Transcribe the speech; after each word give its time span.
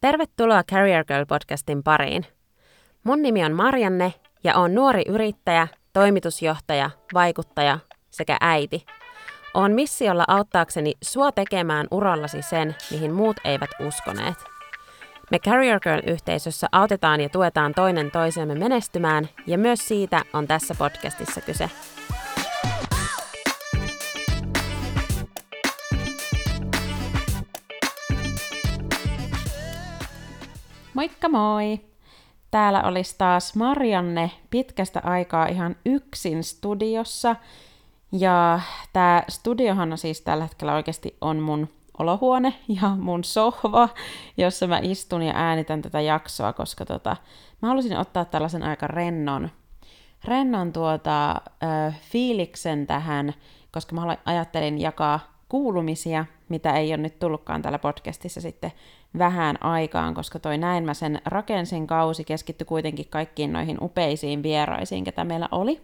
Tervetuloa 0.00 0.62
Career 0.64 1.04
Girl 1.04 1.24
podcastin 1.28 1.82
pariin. 1.82 2.26
Mun 3.04 3.22
nimi 3.22 3.44
on 3.44 3.52
Marianne 3.52 4.14
ja 4.44 4.56
oon 4.56 4.74
nuori 4.74 5.02
yrittäjä, 5.08 5.68
toimitusjohtaja, 5.92 6.90
vaikuttaja 7.14 7.78
sekä 8.10 8.36
äiti. 8.40 8.86
Oon 9.54 9.72
missiolla 9.72 10.24
auttaakseni 10.28 10.92
sua 11.02 11.32
tekemään 11.32 11.86
urallasi 11.90 12.42
sen, 12.42 12.76
mihin 12.90 13.12
muut 13.12 13.36
eivät 13.44 13.70
uskoneet. 13.80 14.36
Me 15.30 15.38
Career 15.38 15.80
Girl-yhteisössä 15.80 16.66
autetaan 16.72 17.20
ja 17.20 17.28
tuetaan 17.28 17.74
toinen 17.74 18.10
toisemme 18.10 18.54
menestymään 18.54 19.28
ja 19.46 19.58
myös 19.58 19.88
siitä 19.88 20.22
on 20.32 20.46
tässä 20.46 20.74
podcastissa 20.78 21.40
kyse. 21.40 21.70
Moikka 30.98 31.28
moi! 31.28 31.80
Täällä 32.50 32.82
olisi 32.82 33.14
taas 33.18 33.54
Marianne 33.54 34.30
pitkästä 34.50 35.00
aikaa 35.04 35.46
ihan 35.46 35.76
yksin 35.86 36.44
studiossa. 36.44 37.36
Ja 38.12 38.60
tämä 38.92 39.22
studiohan 39.28 39.98
siis 39.98 40.20
tällä 40.20 40.44
hetkellä 40.44 40.74
oikeasti 40.74 41.16
on 41.20 41.38
mun 41.38 41.68
olohuone 41.98 42.54
ja 42.82 42.88
mun 42.88 43.24
sohva, 43.24 43.88
jossa 44.36 44.66
mä 44.66 44.80
istun 44.82 45.22
ja 45.22 45.32
äänitän 45.36 45.82
tätä 45.82 46.00
jaksoa, 46.00 46.52
koska 46.52 46.84
tota, 46.84 47.16
mä 47.62 47.68
halusin 47.68 47.98
ottaa 47.98 48.24
tällaisen 48.24 48.62
aika 48.62 48.86
rennon, 48.86 49.50
rennon 50.24 50.72
tuota, 50.72 51.30
ö, 51.32 51.92
fiiliksen 52.00 52.86
tähän, 52.86 53.34
koska 53.72 53.94
mä 53.94 54.16
ajattelin 54.24 54.80
jakaa 54.80 55.20
kuulumisia, 55.48 56.24
mitä 56.48 56.76
ei 56.76 56.90
ole 56.90 56.96
nyt 56.96 57.18
tullutkaan 57.18 57.62
täällä 57.62 57.78
podcastissa 57.78 58.40
sitten 58.40 58.72
vähän 59.18 59.62
aikaan, 59.62 60.14
koska 60.14 60.38
toi 60.38 60.58
näin 60.58 60.84
mä 60.84 60.94
sen 60.94 61.20
rakensin 61.24 61.86
kausi 61.86 62.24
keskittyi 62.24 62.64
kuitenkin 62.64 63.06
kaikkiin 63.10 63.52
noihin 63.52 63.78
upeisiin 63.82 64.42
vieraisiin, 64.42 65.04
ketä 65.04 65.24
meillä 65.24 65.48
oli. 65.52 65.80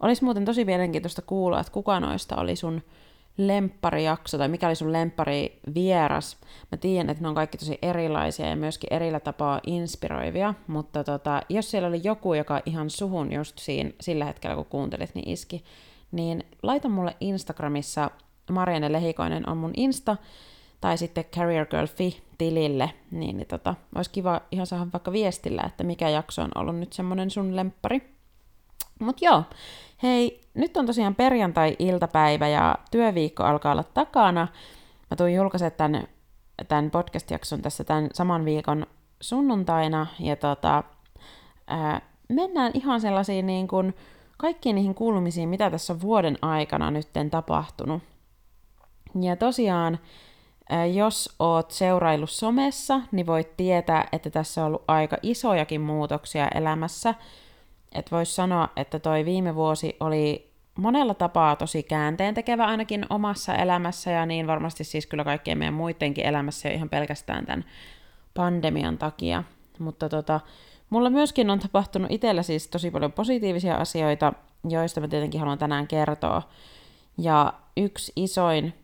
Olisi 0.00 0.24
muuten 0.24 0.44
tosi 0.44 0.64
mielenkiintoista 0.64 1.22
kuulla, 1.22 1.60
että 1.60 1.72
kuka 1.72 2.00
noista 2.00 2.36
oli 2.36 2.56
sun 2.56 2.82
lempparijakso 3.36 4.38
tai 4.38 4.48
mikä 4.48 4.66
oli 4.66 4.74
sun 4.74 4.92
lemppari 4.92 5.60
vieras. 5.74 6.36
Mä 6.72 6.78
tiedän, 6.78 7.10
että 7.10 7.22
ne 7.22 7.28
on 7.28 7.34
kaikki 7.34 7.58
tosi 7.58 7.78
erilaisia 7.82 8.46
ja 8.46 8.56
myöskin 8.56 8.92
erillä 8.92 9.20
tapaa 9.20 9.60
inspiroivia, 9.66 10.54
mutta 10.66 11.04
tota, 11.04 11.42
jos 11.48 11.70
siellä 11.70 11.88
oli 11.88 12.00
joku, 12.04 12.34
joka 12.34 12.62
ihan 12.66 12.90
suhun 12.90 13.32
just 13.32 13.58
siinä, 13.58 13.90
sillä 14.00 14.24
hetkellä, 14.24 14.56
kun 14.56 14.64
kuuntelit, 14.64 15.14
niin 15.14 15.28
iski, 15.28 15.64
niin 16.12 16.44
laita 16.62 16.88
mulle 16.88 17.16
Instagramissa, 17.20 18.10
Marianne 18.52 18.92
Lehikoinen 18.92 19.48
on 19.48 19.56
mun 19.56 19.72
Insta, 19.76 20.16
tai 20.80 20.98
sitten 20.98 21.24
Career 21.24 21.66
Girl 21.66 21.86
Fi-tilille, 21.86 22.90
niin, 23.10 23.36
niin 23.36 23.48
tota, 23.48 23.74
olisi 23.94 24.10
kiva 24.10 24.40
ihan 24.50 24.66
saada 24.66 24.86
vaikka 24.92 25.12
viestillä, 25.12 25.62
että 25.66 25.84
mikä 25.84 26.08
jakso 26.08 26.42
on 26.42 26.50
ollut 26.54 26.76
nyt 26.76 26.92
semmonen 26.92 27.30
sun 27.30 27.56
lemppari. 27.56 28.16
Mut 29.00 29.22
joo, 29.22 29.42
hei, 30.02 30.40
nyt 30.54 30.76
on 30.76 30.86
tosiaan 30.86 31.14
perjantai-iltapäivä 31.14 32.48
ja 32.48 32.78
työviikko 32.90 33.42
alkaa 33.42 33.72
olla 33.72 33.82
takana. 33.82 34.48
Mä 35.10 35.16
tuun 35.16 35.34
julkaisemaan 35.34 35.72
tämän, 35.76 36.08
tämän 36.68 36.90
podcast-jakson 36.90 37.62
tässä 37.62 37.84
tämän 37.84 38.08
saman 38.12 38.44
viikon 38.44 38.86
sunnuntaina, 39.20 40.06
ja 40.20 40.36
tota, 40.36 40.84
ää, 41.66 42.00
mennään 42.28 42.72
ihan 42.74 43.00
sellaisiin 43.00 43.46
niin 43.46 43.68
kuin 43.68 43.94
kaikkiin 44.36 44.76
niihin 44.76 44.94
kuulumisiin, 44.94 45.48
mitä 45.48 45.70
tässä 45.70 45.92
on 45.92 46.00
vuoden 46.00 46.38
aikana 46.42 46.90
nyt 46.90 47.08
tapahtunut. 47.30 48.02
Ja 49.20 49.36
tosiaan, 49.36 49.98
jos 50.92 51.34
oot 51.38 51.70
seuraillut 51.70 52.30
somessa, 52.30 53.00
niin 53.12 53.26
voit 53.26 53.56
tietää, 53.56 54.08
että 54.12 54.30
tässä 54.30 54.60
on 54.60 54.66
ollut 54.66 54.84
aika 54.88 55.16
isojakin 55.22 55.80
muutoksia 55.80 56.48
elämässä. 56.48 57.14
Et 57.92 58.12
vois 58.12 58.36
sanoa, 58.36 58.68
että 58.76 58.98
toi 58.98 59.24
viime 59.24 59.54
vuosi 59.54 59.96
oli 60.00 60.50
monella 60.78 61.14
tapaa 61.14 61.56
tosi 61.56 61.82
käänteen 61.82 62.34
tekevä 62.34 62.66
ainakin 62.66 63.06
omassa 63.10 63.54
elämässä 63.54 64.10
ja 64.10 64.26
niin 64.26 64.46
varmasti 64.46 64.84
siis 64.84 65.06
kyllä 65.06 65.24
kaikkien 65.24 65.58
meidän 65.58 65.74
muidenkin 65.74 66.26
elämässä 66.26 66.68
ihan 66.68 66.88
pelkästään 66.88 67.46
tämän 67.46 67.64
pandemian 68.34 68.98
takia. 68.98 69.44
Mutta 69.78 70.08
tota, 70.08 70.40
mulla 70.90 71.10
myöskin 71.10 71.50
on 71.50 71.58
tapahtunut 71.58 72.10
itsellä 72.10 72.42
siis 72.42 72.68
tosi 72.68 72.90
paljon 72.90 73.12
positiivisia 73.12 73.76
asioita, 73.76 74.32
joista 74.68 75.00
mä 75.00 75.08
tietenkin 75.08 75.40
haluan 75.40 75.58
tänään 75.58 75.86
kertoa. 75.86 76.42
Ja 77.18 77.52
yksi 77.76 78.12
isoin 78.16 78.74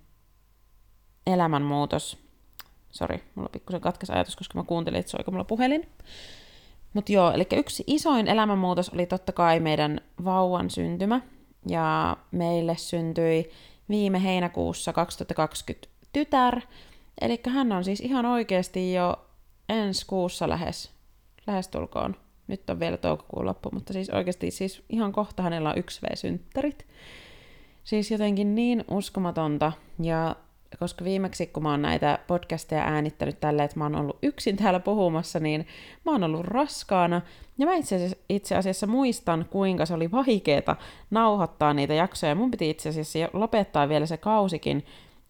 elämänmuutos. 1.26 2.18
Sori, 2.90 3.22
mulla 3.34 3.48
pikkusen 3.48 3.80
katkes 3.80 4.10
ajatus, 4.10 4.36
koska 4.36 4.58
mä 4.58 4.64
kuuntelin, 4.64 5.00
että 5.00 5.10
soiko 5.10 5.30
mulla 5.30 5.44
puhelin. 5.44 5.88
Mutta 6.92 7.12
joo, 7.12 7.32
eli 7.32 7.46
yksi 7.52 7.84
isoin 7.86 8.28
elämänmuutos 8.28 8.90
oli 8.90 9.06
totta 9.06 9.32
kai 9.32 9.60
meidän 9.60 10.00
vauvan 10.24 10.70
syntymä. 10.70 11.20
Ja 11.68 12.16
meille 12.30 12.76
syntyi 12.76 13.50
viime 13.88 14.22
heinäkuussa 14.22 14.92
2020 14.92 15.88
tytär. 16.12 16.60
Eli 17.20 17.40
hän 17.48 17.72
on 17.72 17.84
siis 17.84 18.00
ihan 18.00 18.26
oikeasti 18.26 18.92
jo 18.92 19.26
ensi 19.68 20.06
kuussa 20.06 20.48
lähes, 20.48 20.90
lähestulkoon. 21.46 22.16
Nyt 22.46 22.70
on 22.70 22.80
vielä 22.80 22.96
toukokuun 22.96 23.46
loppu, 23.46 23.70
mutta 23.72 23.92
siis 23.92 24.10
oikeasti 24.10 24.50
siis 24.50 24.82
ihan 24.88 25.12
kohta 25.12 25.42
hänellä 25.42 25.70
on 25.70 25.76
1V-synttärit. 25.76 26.86
Siis 27.84 28.10
jotenkin 28.10 28.54
niin 28.54 28.84
uskomatonta. 28.90 29.72
Ja 30.02 30.36
koska 30.78 31.04
viimeksi 31.04 31.46
kun 31.46 31.62
mä 31.62 31.70
oon 31.70 31.82
näitä 31.82 32.18
podcasteja 32.26 32.82
äänittänyt 32.82 33.40
tälleen, 33.40 33.64
että 33.64 33.78
mä 33.78 33.84
oon 33.84 33.94
ollut 33.94 34.18
yksin 34.22 34.56
täällä 34.56 34.80
puhumassa, 34.80 35.40
niin 35.40 35.66
mä 36.04 36.12
oon 36.12 36.24
ollut 36.24 36.44
raskaana. 36.46 37.20
Ja 37.58 37.66
mä 37.66 37.74
itse 37.74 37.96
asiassa, 37.96 38.16
itse 38.28 38.56
asiassa 38.56 38.86
muistan, 38.86 39.46
kuinka 39.50 39.86
se 39.86 39.94
oli 39.94 40.10
vaikeeta 40.10 40.76
nauhoittaa 41.10 41.74
niitä 41.74 41.94
jaksoja. 41.94 42.34
Mun 42.34 42.50
piti 42.50 42.70
itse 42.70 42.88
asiassa 42.88 43.18
lopettaa 43.32 43.88
vielä 43.88 44.06
se 44.06 44.16
kausikin 44.16 44.86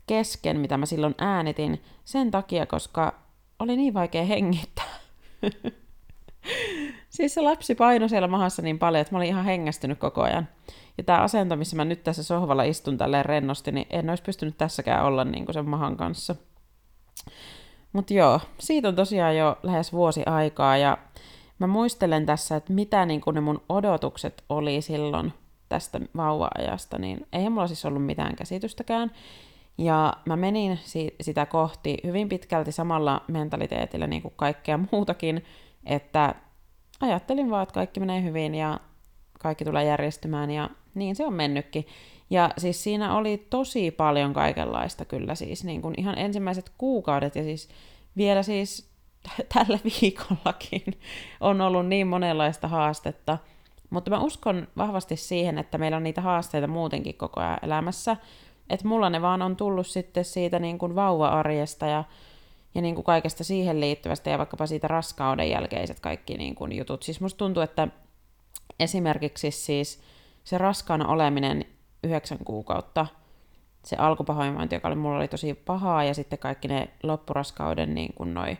kesken, 0.06 0.60
mitä 0.60 0.76
mä 0.76 0.86
silloin 0.86 1.14
äänitin, 1.18 1.82
sen 2.04 2.30
takia, 2.30 2.66
koska 2.66 3.14
oli 3.58 3.76
niin 3.76 3.94
vaikea 3.94 4.24
hengittää. 4.24 4.98
siis 7.12 7.34
se 7.34 7.40
lapsi 7.40 7.74
painoi 7.74 8.08
siellä 8.08 8.28
mahassa 8.28 8.62
niin 8.62 8.78
paljon, 8.78 9.00
että 9.00 9.14
mä 9.14 9.18
olin 9.18 9.28
ihan 9.28 9.44
hengästynyt 9.44 9.98
koko 9.98 10.22
ajan. 10.22 10.48
Ja 10.98 11.04
tämä 11.04 11.18
asento, 11.18 11.56
missä 11.56 11.76
mä 11.76 11.84
nyt 11.84 12.04
tässä 12.04 12.22
sohvalla 12.22 12.62
istun 12.62 12.98
tälleen 12.98 13.24
rennosti, 13.24 13.72
niin 13.72 13.86
en 13.90 14.10
olisi 14.10 14.22
pystynyt 14.22 14.58
tässäkään 14.58 15.04
olla 15.04 15.24
niin 15.24 15.44
kuin 15.44 15.54
sen 15.54 15.68
mahan 15.68 15.96
kanssa. 15.96 16.36
Mutta 17.92 18.14
joo, 18.14 18.40
siitä 18.58 18.88
on 18.88 18.96
tosiaan 18.96 19.36
jo 19.36 19.58
lähes 19.62 19.92
vuosi 19.92 20.22
aikaa 20.26 20.76
ja 20.76 20.98
mä 21.58 21.66
muistelen 21.66 22.26
tässä, 22.26 22.56
että 22.56 22.72
mitä 22.72 23.06
niin 23.06 23.20
kuin 23.20 23.34
ne 23.34 23.40
mun 23.40 23.62
odotukset 23.68 24.44
oli 24.48 24.82
silloin 24.82 25.32
tästä 25.68 26.00
vauva-ajasta, 26.16 26.98
niin 26.98 27.26
ei 27.32 27.50
mulla 27.50 27.66
siis 27.66 27.84
ollut 27.84 28.06
mitään 28.06 28.36
käsitystäkään. 28.36 29.10
Ja 29.78 30.12
mä 30.26 30.36
menin 30.36 30.78
si- 30.82 31.14
sitä 31.20 31.46
kohti 31.46 31.96
hyvin 32.04 32.28
pitkälti 32.28 32.72
samalla 32.72 33.22
mentaliteetillä 33.28 34.06
niin 34.06 34.22
kuin 34.22 34.34
kaikkea 34.36 34.78
muutakin, 34.92 35.44
että 35.86 36.34
ajattelin 37.02 37.50
vaan, 37.50 37.62
että 37.62 37.74
kaikki 37.74 38.00
menee 38.00 38.22
hyvin 38.22 38.54
ja 38.54 38.80
kaikki 39.38 39.64
tulee 39.64 39.84
järjestymään 39.84 40.50
ja 40.50 40.70
niin 40.94 41.16
se 41.16 41.26
on 41.26 41.34
mennytkin. 41.34 41.86
Ja 42.30 42.50
siis 42.58 42.82
siinä 42.82 43.16
oli 43.16 43.46
tosi 43.50 43.90
paljon 43.90 44.32
kaikenlaista 44.32 45.04
kyllä 45.04 45.34
siis 45.34 45.64
niin 45.64 45.82
kuin 45.82 45.94
ihan 45.98 46.18
ensimmäiset 46.18 46.72
kuukaudet 46.78 47.36
ja 47.36 47.42
siis 47.42 47.68
vielä 48.16 48.42
siis 48.42 48.90
tällä 49.54 49.78
viikollakin 49.84 50.82
on 51.40 51.60
ollut 51.60 51.86
niin 51.86 52.06
monenlaista 52.06 52.68
haastetta. 52.68 53.38
Mutta 53.90 54.10
mä 54.10 54.20
uskon 54.20 54.68
vahvasti 54.76 55.16
siihen, 55.16 55.58
että 55.58 55.78
meillä 55.78 55.96
on 55.96 56.02
niitä 56.02 56.20
haasteita 56.20 56.66
muutenkin 56.66 57.14
koko 57.14 57.40
ajan 57.40 57.58
elämässä. 57.62 58.16
Että 58.70 58.88
mulla 58.88 59.10
ne 59.10 59.22
vaan 59.22 59.42
on 59.42 59.56
tullut 59.56 59.86
sitten 59.86 60.24
siitä 60.24 60.58
niin 60.58 60.78
kuin 60.78 60.94
vauva-arjesta 60.94 61.86
ja, 61.86 62.04
ja 62.74 62.82
niin 62.82 62.94
kuin 62.94 63.04
kaikesta 63.04 63.44
siihen 63.44 63.80
liittyvästä 63.80 64.30
ja 64.30 64.38
vaikkapa 64.38 64.66
siitä 64.66 64.88
raskauden 64.88 65.50
jälkeiset 65.50 66.00
kaikki 66.00 66.36
niin 66.36 66.54
kuin 66.54 66.72
jutut. 66.72 67.02
Siis 67.02 67.20
musta 67.20 67.38
tuntuu, 67.38 67.62
että 67.62 67.88
esimerkiksi 68.80 69.50
siis 69.50 70.02
se 70.44 70.58
raskaana 70.58 71.08
oleminen 71.08 71.64
yhdeksän 72.04 72.38
kuukautta, 72.44 73.06
se 73.84 73.96
alkupahoinvointi, 73.96 74.74
joka 74.74 74.88
oli, 74.88 74.96
mulla 74.96 75.16
oli 75.16 75.28
tosi 75.28 75.54
pahaa, 75.54 76.04
ja 76.04 76.14
sitten 76.14 76.38
kaikki 76.38 76.68
ne 76.68 76.88
loppuraskauden 77.02 77.94
niin 77.94 78.12
kuin 78.14 78.34
noi, 78.34 78.58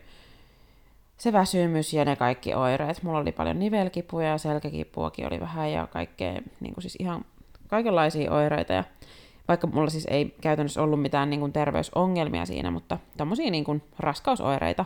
se 1.17 1.33
väsymys 1.33 1.93
ja 1.93 2.05
ne 2.05 2.15
kaikki 2.15 2.53
oireet. 2.53 3.03
Mulla 3.03 3.19
oli 3.19 3.31
paljon 3.31 3.59
nivelkipuja 3.59 4.27
ja 4.27 4.37
selkäkipuakin 4.37 5.27
oli 5.27 5.39
vähän 5.39 5.71
ja 5.71 5.87
kaikkea, 5.87 6.41
niin 6.59 6.73
kuin 6.73 6.81
siis 6.81 6.95
ihan 6.99 7.25
kaikenlaisia 7.67 8.31
oireita. 8.31 8.73
Ja 8.73 8.83
vaikka 9.47 9.67
mulla 9.67 9.89
siis 9.89 10.07
ei 10.09 10.35
käytännössä 10.41 10.83
ollut 10.83 11.01
mitään 11.01 11.29
niin 11.29 11.39
kuin 11.39 11.53
terveysongelmia 11.53 12.45
siinä, 12.45 12.71
mutta 12.71 12.97
tommosia 13.17 13.51
niin 13.51 13.63
kuin 13.63 13.83
raskausoireita, 13.99 14.85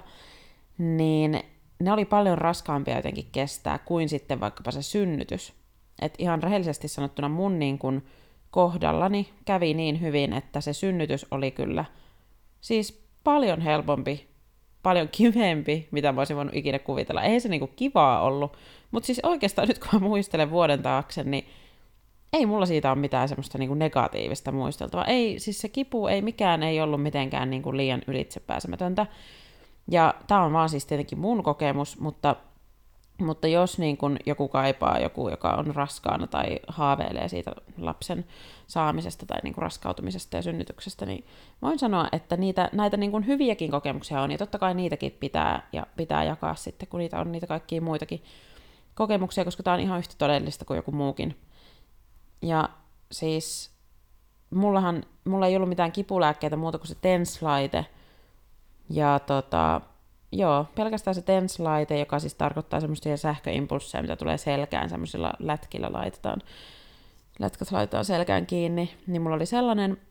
niin 0.77 1.39
ne 1.79 1.91
oli 1.91 2.05
paljon 2.05 2.37
raskaampia 2.37 2.95
jotenkin 2.95 3.27
kestää 3.31 3.77
kuin 3.77 4.09
sitten 4.09 4.39
vaikkapa 4.39 4.71
se 4.71 4.81
synnytys. 4.81 5.53
Et 6.01 6.13
ihan 6.17 6.43
rehellisesti 6.43 6.87
sanottuna 6.87 7.29
mun 7.29 7.59
niin 7.59 7.79
kun 7.79 8.03
kohdallani 8.51 9.29
kävi 9.45 9.73
niin 9.73 10.01
hyvin, 10.01 10.33
että 10.33 10.61
se 10.61 10.73
synnytys 10.73 11.25
oli 11.31 11.51
kyllä 11.51 11.85
siis 12.61 13.07
paljon 13.23 13.61
helpompi 13.61 14.27
paljon 14.87 15.09
kivempi, 15.11 15.87
mitä 15.91 16.11
mä 16.11 16.21
olisin 16.21 16.35
voinut 16.35 16.55
ikinä 16.55 16.79
kuvitella. 16.79 17.23
Ei 17.23 17.39
se 17.39 17.49
niinku 17.49 17.67
kivaa 17.67 18.21
ollut, 18.21 18.57
mutta 18.91 19.07
siis 19.07 19.19
oikeastaan 19.23 19.67
nyt 19.67 19.79
kun 19.79 19.89
mä 19.93 19.99
muistelen 19.99 20.51
vuoden 20.51 20.81
taakse, 20.81 21.23
niin 21.23 21.45
ei 22.37 22.45
mulla 22.45 22.65
siitä 22.65 22.91
ole 22.91 22.99
mitään 22.99 23.29
semmoista 23.29 23.57
niinku 23.57 23.73
negatiivista 23.75 24.51
muisteltavaa. 24.51 25.05
Ei, 25.05 25.39
siis 25.39 25.61
se 25.61 25.69
kipu, 25.69 26.07
ei 26.07 26.21
mikään 26.21 26.63
ei 26.63 26.81
ollut 26.81 27.03
mitenkään 27.03 27.49
niinku 27.49 27.77
liian 27.77 28.01
ylitsepääsemätöntä. 28.07 29.05
Ja 29.91 30.13
tämä 30.27 30.43
on 30.43 30.53
vaan 30.53 30.69
siis 30.69 30.85
tietenkin 30.85 31.19
mun 31.19 31.43
kokemus, 31.43 31.99
mutta, 31.99 32.35
mutta 33.21 33.47
jos 33.47 33.79
niin 33.79 33.97
kun 33.97 34.17
joku 34.25 34.47
kaipaa, 34.47 34.99
joku, 34.99 35.29
joka 35.29 35.49
on 35.49 35.75
raskaana 35.75 36.27
tai 36.27 36.59
haaveilee 36.67 37.27
siitä 37.27 37.51
lapsen 37.77 38.25
saamisesta 38.67 39.25
tai 39.25 39.39
niin 39.43 39.57
raskautumisesta 39.57 40.35
ja 40.35 40.41
synnytyksestä, 40.41 41.05
niin 41.05 41.25
voin 41.61 41.79
sanoa, 41.79 42.07
että 42.11 42.37
niitä, 42.37 42.69
näitä 42.73 42.97
niin 42.97 43.27
hyviäkin 43.27 43.71
kokemuksia 43.71 44.21
on, 44.21 44.31
ja 44.31 44.37
totta 44.37 44.59
kai 44.59 44.73
niitäkin 44.73 45.17
pitää, 45.19 45.67
ja 45.73 45.85
pitää 45.97 46.23
jakaa 46.23 46.55
sitten, 46.55 46.87
kun 46.87 46.99
niitä 46.99 47.19
on 47.19 47.31
niitä 47.31 47.47
kaikkia 47.47 47.81
muitakin 47.81 48.23
kokemuksia, 48.95 49.45
koska 49.45 49.63
tämä 49.63 49.73
on 49.73 49.79
ihan 49.79 49.99
yhtä 49.99 50.15
todellista 50.17 50.65
kuin 50.65 50.75
joku 50.75 50.91
muukin. 50.91 51.35
Ja 52.41 52.69
siis 53.11 53.71
mullahan, 54.49 55.03
mulla 55.25 55.47
ei 55.47 55.55
ollut 55.55 55.69
mitään 55.69 55.91
kipulääkkeitä 55.91 56.55
muuta 56.55 56.77
kuin 56.77 56.87
se 56.87 56.95
TENS-laite, 56.95 57.85
ja 58.89 59.19
tota, 59.19 59.81
joo, 60.31 60.65
pelkästään 60.75 61.15
se 61.15 61.21
TENS-laite, 61.21 61.99
joka 61.99 62.19
siis 62.19 62.35
tarkoittaa 62.35 62.79
semmoisia 62.79 63.17
sähköimpulsseja, 63.17 64.01
mitä 64.01 64.15
tulee 64.15 64.37
selkään, 64.37 64.89
semmoisilla 64.89 65.33
lätkillä 65.39 65.89
laitetaan, 65.91 66.41
lätkät 67.39 67.71
laitetaan 67.71 68.05
selkään 68.05 68.45
kiinni, 68.45 68.93
niin 69.07 69.21
mulla 69.21 69.35
oli 69.35 69.45
sellainen, 69.45 70.01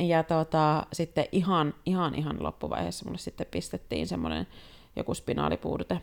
ja 0.00 0.22
tota, 0.22 0.86
sitten 0.92 1.26
ihan, 1.32 1.74
ihan, 1.86 2.14
ihan 2.14 2.42
loppuvaiheessa 2.42 3.04
mulle 3.04 3.18
sitten 3.18 3.46
pistettiin 3.50 4.06
semmoinen 4.06 4.46
joku 4.96 5.14
spinaalipuudute, 5.14 6.00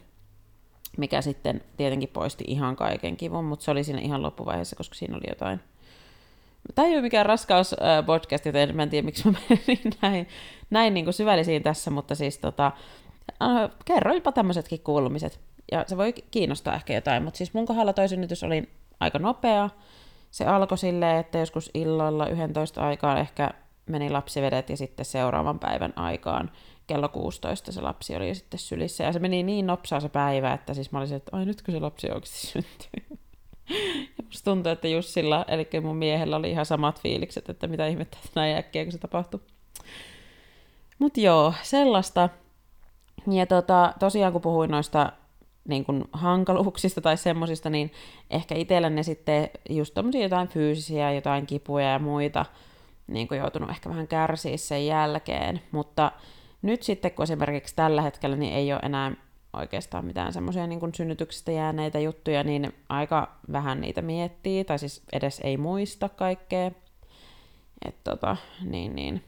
mikä 0.98 1.22
sitten 1.22 1.62
tietenkin 1.78 2.10
poisti 2.10 2.44
ihan 2.48 2.76
kaiken 2.76 3.18
kivun, 3.18 3.46
mutta 3.46 3.66
se 3.66 3.72
oli 3.72 3.84
siinä 3.84 4.02
ihan 4.02 4.22
loppuvaiheessa, 4.22 4.76
koska 4.76 4.96
siinä 4.96 5.18
oli 5.18 5.26
jotain. 5.30 5.60
Tämä 6.76 6.88
ei 6.88 6.94
ole 6.94 7.02
mikään 7.02 7.26
raskaus 7.26 7.76
podcast, 8.06 8.46
joten 8.46 8.76
mä 8.76 8.84
en 8.84 8.90
tiedä, 8.90 9.06
miksi 9.06 9.32
mä 9.32 9.38
menin 9.50 9.94
näin, 10.02 10.28
näin 10.70 10.94
niin 10.94 11.06
kuin 11.06 11.14
syvällisiin 11.14 11.64
tässä, 11.64 11.92
mutta 11.92 12.16
siis 12.16 12.38
tota, 12.38 12.72
äh, 13.42 13.70
kerroinpa 13.86 14.32
tämmöisetkin 14.32 14.80
kuulumiset. 14.80 15.40
Ja 15.72 15.84
se 15.88 15.98
voi 15.98 16.14
kiinnostaa 16.32 16.76
ehkä 16.76 16.94
jotain, 16.94 17.24
mutta 17.24 17.38
siis 17.38 17.54
mun 17.54 17.66
kohdalla 17.66 17.94
toi 17.94 18.10
synnytys 18.10 18.44
oli 18.44 18.70
aika 19.00 19.20
nopea. 19.20 19.70
Se 20.32 20.46
alkoi 20.46 20.78
silleen, 20.78 21.18
että 21.18 21.38
joskus 21.38 21.72
illalla 21.74 22.28
11 22.28 22.82
aikaan 22.82 23.18
ehkä 23.18 23.50
meni 23.86 24.10
lapsivedet 24.10 24.70
ja 24.70 24.78
sitten 24.78 25.06
seuraavan 25.06 25.60
päivän 25.60 25.94
aikaan 25.96 26.52
kello 26.88 27.10
16 27.10 27.72
se 27.72 27.82
lapsi 27.82 28.16
oli 28.16 28.36
sitten 28.36 28.60
sylissä. 28.60 29.04
Ja 29.04 29.14
se 29.14 29.20
meni 29.20 29.44
niin 29.44 29.68
nopsaa 29.68 30.00
se 30.00 30.10
päivä, 30.10 30.54
että 30.54 30.74
siis 30.74 30.92
mä 30.92 31.00
olisin, 31.00 31.18
että 31.18 31.38
ai 31.38 31.46
nytkö 31.46 31.72
se 31.72 31.80
lapsi 31.80 32.08
oikeasti 32.08 32.48
syntyy. 32.48 33.18
Ja 34.18 34.24
musta 34.24 34.52
tuntuu, 34.52 34.72
että 34.72 34.88
Jussilla, 34.88 35.46
eli 35.48 35.68
mun 35.82 35.98
miehellä 35.98 36.36
oli 36.36 36.52
ihan 36.52 36.66
samat 36.66 37.02
fiilikset, 37.02 37.50
että 37.50 37.68
mitä 37.68 37.88
ihmettä 37.88 38.18
näin 38.36 38.58
äkkiä, 38.58 38.84
kun 38.84 38.92
se 38.92 38.98
tapahtui. 38.98 39.40
Mutta 41.00 41.20
joo, 41.20 41.54
sellaista. 41.62 42.30
Ja 43.32 43.46
tota, 43.46 43.94
tosiaan 44.00 44.34
kun 44.34 44.42
puhuin 44.42 44.72
noista 44.72 45.12
niin 45.68 45.86
kun 45.86 46.10
hankaluuksista 46.14 47.02
tai 47.02 47.18
semmosista, 47.18 47.70
niin 47.70 47.92
ehkä 48.30 48.56
itsellä 48.56 48.90
ne 48.90 49.04
sitten 49.04 49.50
just 49.70 49.94
tommosia 49.94 50.22
jotain 50.22 50.48
fyysisiä, 50.48 51.12
jotain 51.12 51.46
kipuja 51.46 51.92
ja 51.92 52.00
muita, 52.00 52.46
niin 53.08 53.28
kuin 53.28 53.38
joutunut 53.38 53.70
ehkä 53.70 53.90
vähän 53.90 54.08
kärsiä 54.08 54.58
sen 54.58 54.86
jälkeen. 54.86 55.62
Mutta 55.72 56.12
nyt 56.64 56.84
sitten, 56.84 57.12
kun 57.12 57.24
esimerkiksi 57.24 57.76
tällä 57.76 58.02
hetkellä 58.02 58.36
niin 58.36 58.54
ei 58.54 58.74
ole 58.74 58.82
enää 58.84 59.12
oikeastaan 59.54 60.06
mitään 60.06 60.34
semmoisia 60.34 60.68
niin 60.68 60.96
synnytyksestä 60.96 61.52
jääneitä 61.52 62.00
juttuja, 62.00 62.44
niin 62.44 62.74
aika 62.90 63.36
vähän 63.52 63.82
niitä 63.82 64.02
miettii, 64.02 64.66
tai 64.66 64.80
siis 64.80 65.04
edes 65.14 65.42
ei 65.44 65.58
muista 65.58 66.10
kaikkea. 66.10 66.72
Että 67.86 68.12
tota, 68.12 68.38
niin, 68.62 68.96
niin. 68.96 69.24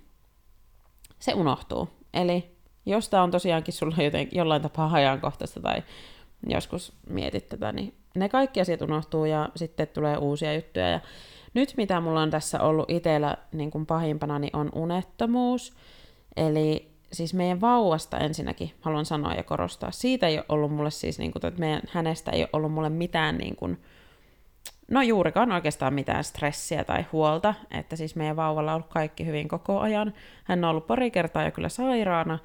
Se 1.20 1.34
unohtuu. 1.34 1.90
Eli 2.14 2.56
jos 2.86 3.10
tämä 3.10 3.24
on 3.24 3.32
tosiaankin 3.32 3.74
sulla 3.74 4.04
joten, 4.04 4.28
jollain 4.32 4.62
tapaa 4.62 4.94
ajankohtaista 4.94 5.60
tai 5.60 5.84
joskus 6.48 6.94
mietit 7.10 7.50
tätä, 7.50 7.72
niin 7.72 7.94
ne 8.16 8.30
kaikki 8.30 8.62
asiat 8.62 8.82
unohtuu 8.82 9.26
ja 9.26 9.50
sitten 9.56 9.88
tulee 9.88 10.18
uusia 10.18 10.54
juttuja. 10.54 10.90
Ja 10.90 11.00
nyt 11.54 11.74
mitä 11.78 12.00
mulla 12.00 12.22
on 12.22 12.30
tässä 12.30 12.62
ollut 12.62 12.90
itsellä 12.90 13.38
niin 13.52 13.72
kuin 13.72 13.86
pahimpana, 13.86 14.40
niin 14.40 14.56
on 14.56 14.70
unettomuus. 14.76 15.74
Eli 16.38 16.95
siis 17.16 17.34
meidän 17.34 17.62
vauvasta 17.62 18.18
ensinnäkin 18.18 18.72
haluan 18.82 19.06
sanoa 19.06 19.34
ja 19.34 19.44
korostaa. 19.44 19.92
Siitä 19.92 20.28
ei 20.28 20.38
ole 20.38 20.46
ollut 20.50 20.72
mulle 20.72 20.92
siis, 20.92 21.20
niin 21.20 21.32
kuin, 21.32 21.46
että 21.46 21.60
meidän, 21.60 21.82
hänestä 21.90 22.32
ei 22.32 22.42
ole 22.42 22.50
ollut 22.54 22.72
mulle 22.72 22.90
mitään, 22.90 23.38
niin 23.38 23.56
kuin, 23.56 23.78
no 24.92 25.02
juurikaan 25.02 25.52
oikeastaan 25.52 25.94
mitään 25.94 26.24
stressiä 26.24 26.84
tai 26.84 27.06
huolta, 27.12 27.54
että 27.72 27.96
siis 27.96 28.16
meidän 28.16 28.36
vauvalla 28.36 28.72
on 28.72 28.76
ollut 28.76 28.94
kaikki 28.94 29.26
hyvin 29.26 29.48
koko 29.48 29.80
ajan. 29.80 30.14
Hän 30.44 30.64
on 30.64 30.70
ollut 30.70 30.88
pari 30.88 31.12
kertaa 31.12 31.46
jo 31.46 31.52
kyllä 31.52 31.70
sairaana, 31.70 32.40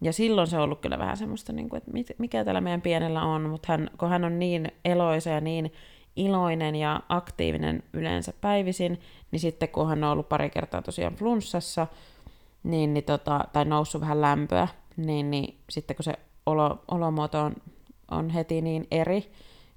ja 0.00 0.12
silloin 0.12 0.46
se 0.46 0.56
on 0.56 0.62
ollut 0.62 0.80
kyllä 0.80 0.98
vähän 0.98 1.16
semmoista, 1.16 1.52
niin 1.52 1.68
kuin, 1.68 1.78
että 1.78 2.14
mikä 2.18 2.44
tällä 2.44 2.60
meidän 2.60 2.82
pienellä 2.82 3.22
on, 3.22 3.42
mutta 3.50 3.72
hän, 3.72 3.90
kun 3.98 4.08
hän 4.08 4.24
on 4.24 4.38
niin 4.38 4.72
eloisa 4.84 5.30
ja 5.30 5.40
niin 5.40 5.72
iloinen 6.16 6.74
ja 6.74 7.00
aktiivinen 7.08 7.82
yleensä 7.92 8.32
päivisin, 8.40 9.00
niin 9.30 9.40
sitten 9.40 9.68
kun 9.68 9.88
hän 9.88 10.04
on 10.04 10.10
ollut 10.10 10.28
pari 10.28 10.50
kertaa 10.50 10.82
tosiaan 10.82 11.14
flunssassa, 11.14 11.86
niin, 12.66 12.94
niin 12.94 13.04
tota, 13.04 13.44
tai 13.52 13.64
noussut 13.64 14.00
vähän 14.00 14.20
lämpöä, 14.20 14.68
niin, 14.96 15.30
niin 15.30 15.58
sitten 15.70 15.96
kun 15.96 16.04
se 16.04 16.14
olo, 16.46 16.82
olomuoto 16.88 17.40
on, 17.40 17.54
on 18.10 18.30
heti 18.30 18.60
niin 18.60 18.86
eri, 18.90 19.32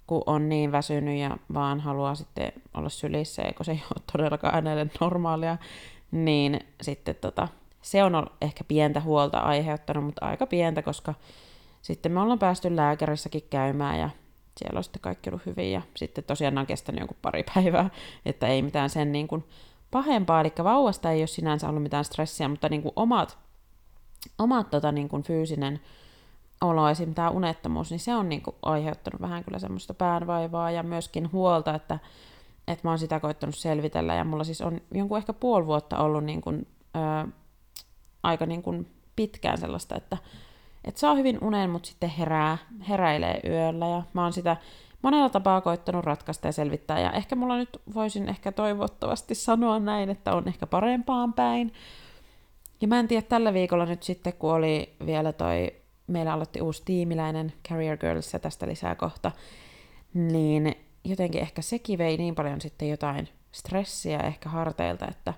kun 0.08 0.24
on 0.26 0.50
niin 0.50 0.72
väsynyt 0.72 1.20
ja 1.20 1.38
vaan 1.54 1.80
haluaa 1.80 2.16
sitten 2.16 2.52
olla 2.74 2.90
sylissä, 2.90 3.44
kun 3.58 3.66
se 3.66 3.72
ei 3.72 3.84
ole 3.96 4.04
todellakaan 4.12 4.54
hänelle 4.54 4.88
normaalia, 5.02 5.58
niin 6.12 6.60
sitten 6.82 7.16
tota, 7.16 7.48
se 7.82 8.04
on 8.04 8.28
ehkä 8.42 8.64
pientä 8.64 9.02
huolta 9.02 9.40
aiheuttanut, 9.40 10.06
mutta 10.06 10.26
aika 10.26 10.48
pientä, 10.48 10.82
koska 10.82 11.14
sitten 11.82 12.12
me 12.12 12.22
ollaan 12.22 12.40
päästy 12.40 12.76
lääkärissäkin 12.76 13.44
käymään 13.50 14.00
ja 14.00 14.10
siellä 14.58 14.78
on 14.78 14.84
sitten 14.84 15.02
kaikki 15.02 15.30
ollut 15.30 15.46
hyvin 15.46 15.72
ja 15.72 15.82
sitten 15.96 16.24
tosiaan 16.24 16.58
on 16.58 16.66
kestänyt 16.66 17.02
joku 17.02 17.16
pari 17.22 17.44
päivää, 17.56 17.90
että 18.26 18.48
ei 18.48 18.62
mitään 18.62 18.90
sen 18.90 19.12
niin 19.12 19.28
kuin 19.28 19.44
pahempaa, 19.92 20.42
eli 20.42 20.54
vauvasta 20.64 21.12
ei 21.12 21.22
ole 21.22 21.28
sinänsä 21.28 21.70
ollut 21.70 21.84
mitään 21.84 22.06
stressiä, 22.06 22.48
mutta 22.48 22.70
niin 22.70 22.82
kuin 22.82 22.94
omat, 22.96 23.38
omat 24.38 24.70
tota, 24.70 24.92
niin 24.92 25.10
kuin 25.10 25.24
fyysinen 25.24 25.80
olo, 26.62 26.90
esim. 26.90 27.14
tämä 27.14 27.30
unettomuus, 27.30 27.90
niin 27.90 28.00
se 28.00 28.16
on 28.16 28.30
niin 28.30 28.42
kuin 28.42 28.56
aiheuttanut 28.62 29.22
vähän 29.22 29.44
kyllä 29.44 29.60
semmoista 29.60 29.94
päänvaivaa 29.94 30.72
ja 30.72 30.84
myöskin 30.84 31.32
huolta, 31.32 31.76
että, 31.76 32.00
että 32.68 32.88
mä 32.88 32.92
oon 32.92 33.00
sitä 33.00 33.20
koittanut 33.20 33.56
selvitellä 33.56 34.16
ja 34.16 34.24
mulla 34.24 34.44
siis 34.44 34.62
on 34.62 34.82
jonkun 34.94 35.18
ehkä 35.18 35.34
puoli 35.34 35.66
vuotta 35.66 35.98
ollut 35.98 36.24
niin 36.24 36.42
kuin, 36.42 36.68
ö, 36.96 37.32
aika 38.24 38.46
niin 38.46 38.62
kuin 38.62 38.88
pitkään 39.16 39.58
sellaista, 39.58 39.96
että, 39.96 40.18
että 40.86 41.00
saa 41.00 41.16
hyvin 41.16 41.38
unen, 41.42 41.70
mutta 41.70 41.90
sitten 41.90 42.10
herää, 42.10 42.58
heräilee 42.90 43.40
yöllä 43.48 43.88
ja 43.88 44.04
mä 44.14 44.24
oon 44.24 44.34
sitä 44.34 44.58
monella 45.02 45.30
tapaa 45.30 45.62
koittanut 45.62 46.06
ratkaista 46.06 46.48
ja 46.48 46.52
selvittää, 46.52 47.00
ja 47.00 47.12
ehkä 47.12 47.36
mulla 47.36 47.58
nyt 47.58 47.82
voisin 47.94 48.30
ehkä 48.30 48.52
toivottavasti 48.52 49.36
sanoa 49.36 49.80
näin, 49.80 50.10
että 50.10 50.34
on 50.34 50.48
ehkä 50.48 50.68
parempaan 50.68 51.34
päin. 51.34 51.74
Ja 52.82 52.88
mä 52.88 53.00
en 53.00 53.08
tiedä, 53.08 53.22
tällä 53.30 53.54
viikolla 53.54 53.86
nyt 53.86 54.04
sitten, 54.04 54.34
kun 54.34 54.54
oli 54.54 54.94
vielä 55.06 55.34
toi, 55.34 55.74
meillä 56.08 56.34
aloitti 56.34 56.62
uusi 56.62 56.82
tiimiläinen 56.86 57.54
Career 57.70 57.98
Girls, 57.98 58.34
ja 58.34 58.40
tästä 58.40 58.68
lisää 58.68 58.96
kohta, 58.96 59.32
niin 60.14 60.76
jotenkin 61.04 61.42
ehkä 61.42 61.62
sekin 61.62 61.98
vei 61.98 62.18
niin 62.18 62.36
paljon 62.36 62.62
sitten 62.62 62.90
jotain 62.90 63.30
stressiä 63.52 64.20
ehkä 64.20 64.50
harteilta, 64.50 65.08
että, 65.08 65.34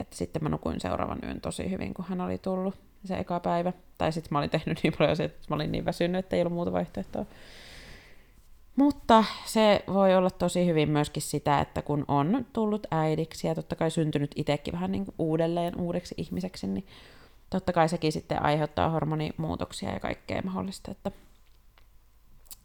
että 0.00 0.16
sitten 0.16 0.42
mä 0.42 0.48
nukuin 0.48 0.80
seuraavan 0.80 1.18
yön 1.22 1.40
tosi 1.40 1.70
hyvin, 1.70 1.94
kun 1.94 2.04
hän 2.08 2.20
oli 2.20 2.38
tullut 2.38 2.74
se 3.04 3.18
eka 3.18 3.40
päivä. 3.40 3.72
Tai 3.98 4.12
sitten 4.12 4.28
mä 4.32 4.38
olin 4.38 4.50
tehnyt 4.50 4.80
niin 4.82 4.92
paljon 4.98 5.20
että 5.20 5.46
mä 5.48 5.56
olin 5.56 5.72
niin 5.72 5.84
väsynyt, 5.84 6.18
että 6.18 6.36
ei 6.36 6.42
ollut 6.42 6.54
muuta 6.54 6.72
vaihtoehtoa. 6.72 7.26
Mutta 8.76 9.24
se 9.44 9.84
voi 9.92 10.16
olla 10.16 10.30
tosi 10.30 10.66
hyvin 10.66 10.90
myöskin 10.90 11.22
sitä, 11.22 11.60
että 11.60 11.82
kun 11.82 12.04
on 12.08 12.46
tullut 12.52 12.86
äidiksi 12.90 13.46
ja 13.46 13.54
totta 13.54 13.76
kai 13.76 13.90
syntynyt 13.90 14.30
itsekin 14.36 14.72
vähän 14.72 14.92
niin 14.92 15.06
uudelleen 15.18 15.80
uudeksi 15.80 16.14
ihmiseksi, 16.18 16.66
niin 16.66 16.86
totta 17.50 17.72
kai 17.72 17.88
sekin 17.88 18.12
sitten 18.12 18.42
aiheuttaa 18.42 18.90
hormonimuutoksia 18.90 19.90
ja 19.90 20.00
kaikkea 20.00 20.42
mahdollista. 20.42 20.90
Että, 20.90 21.10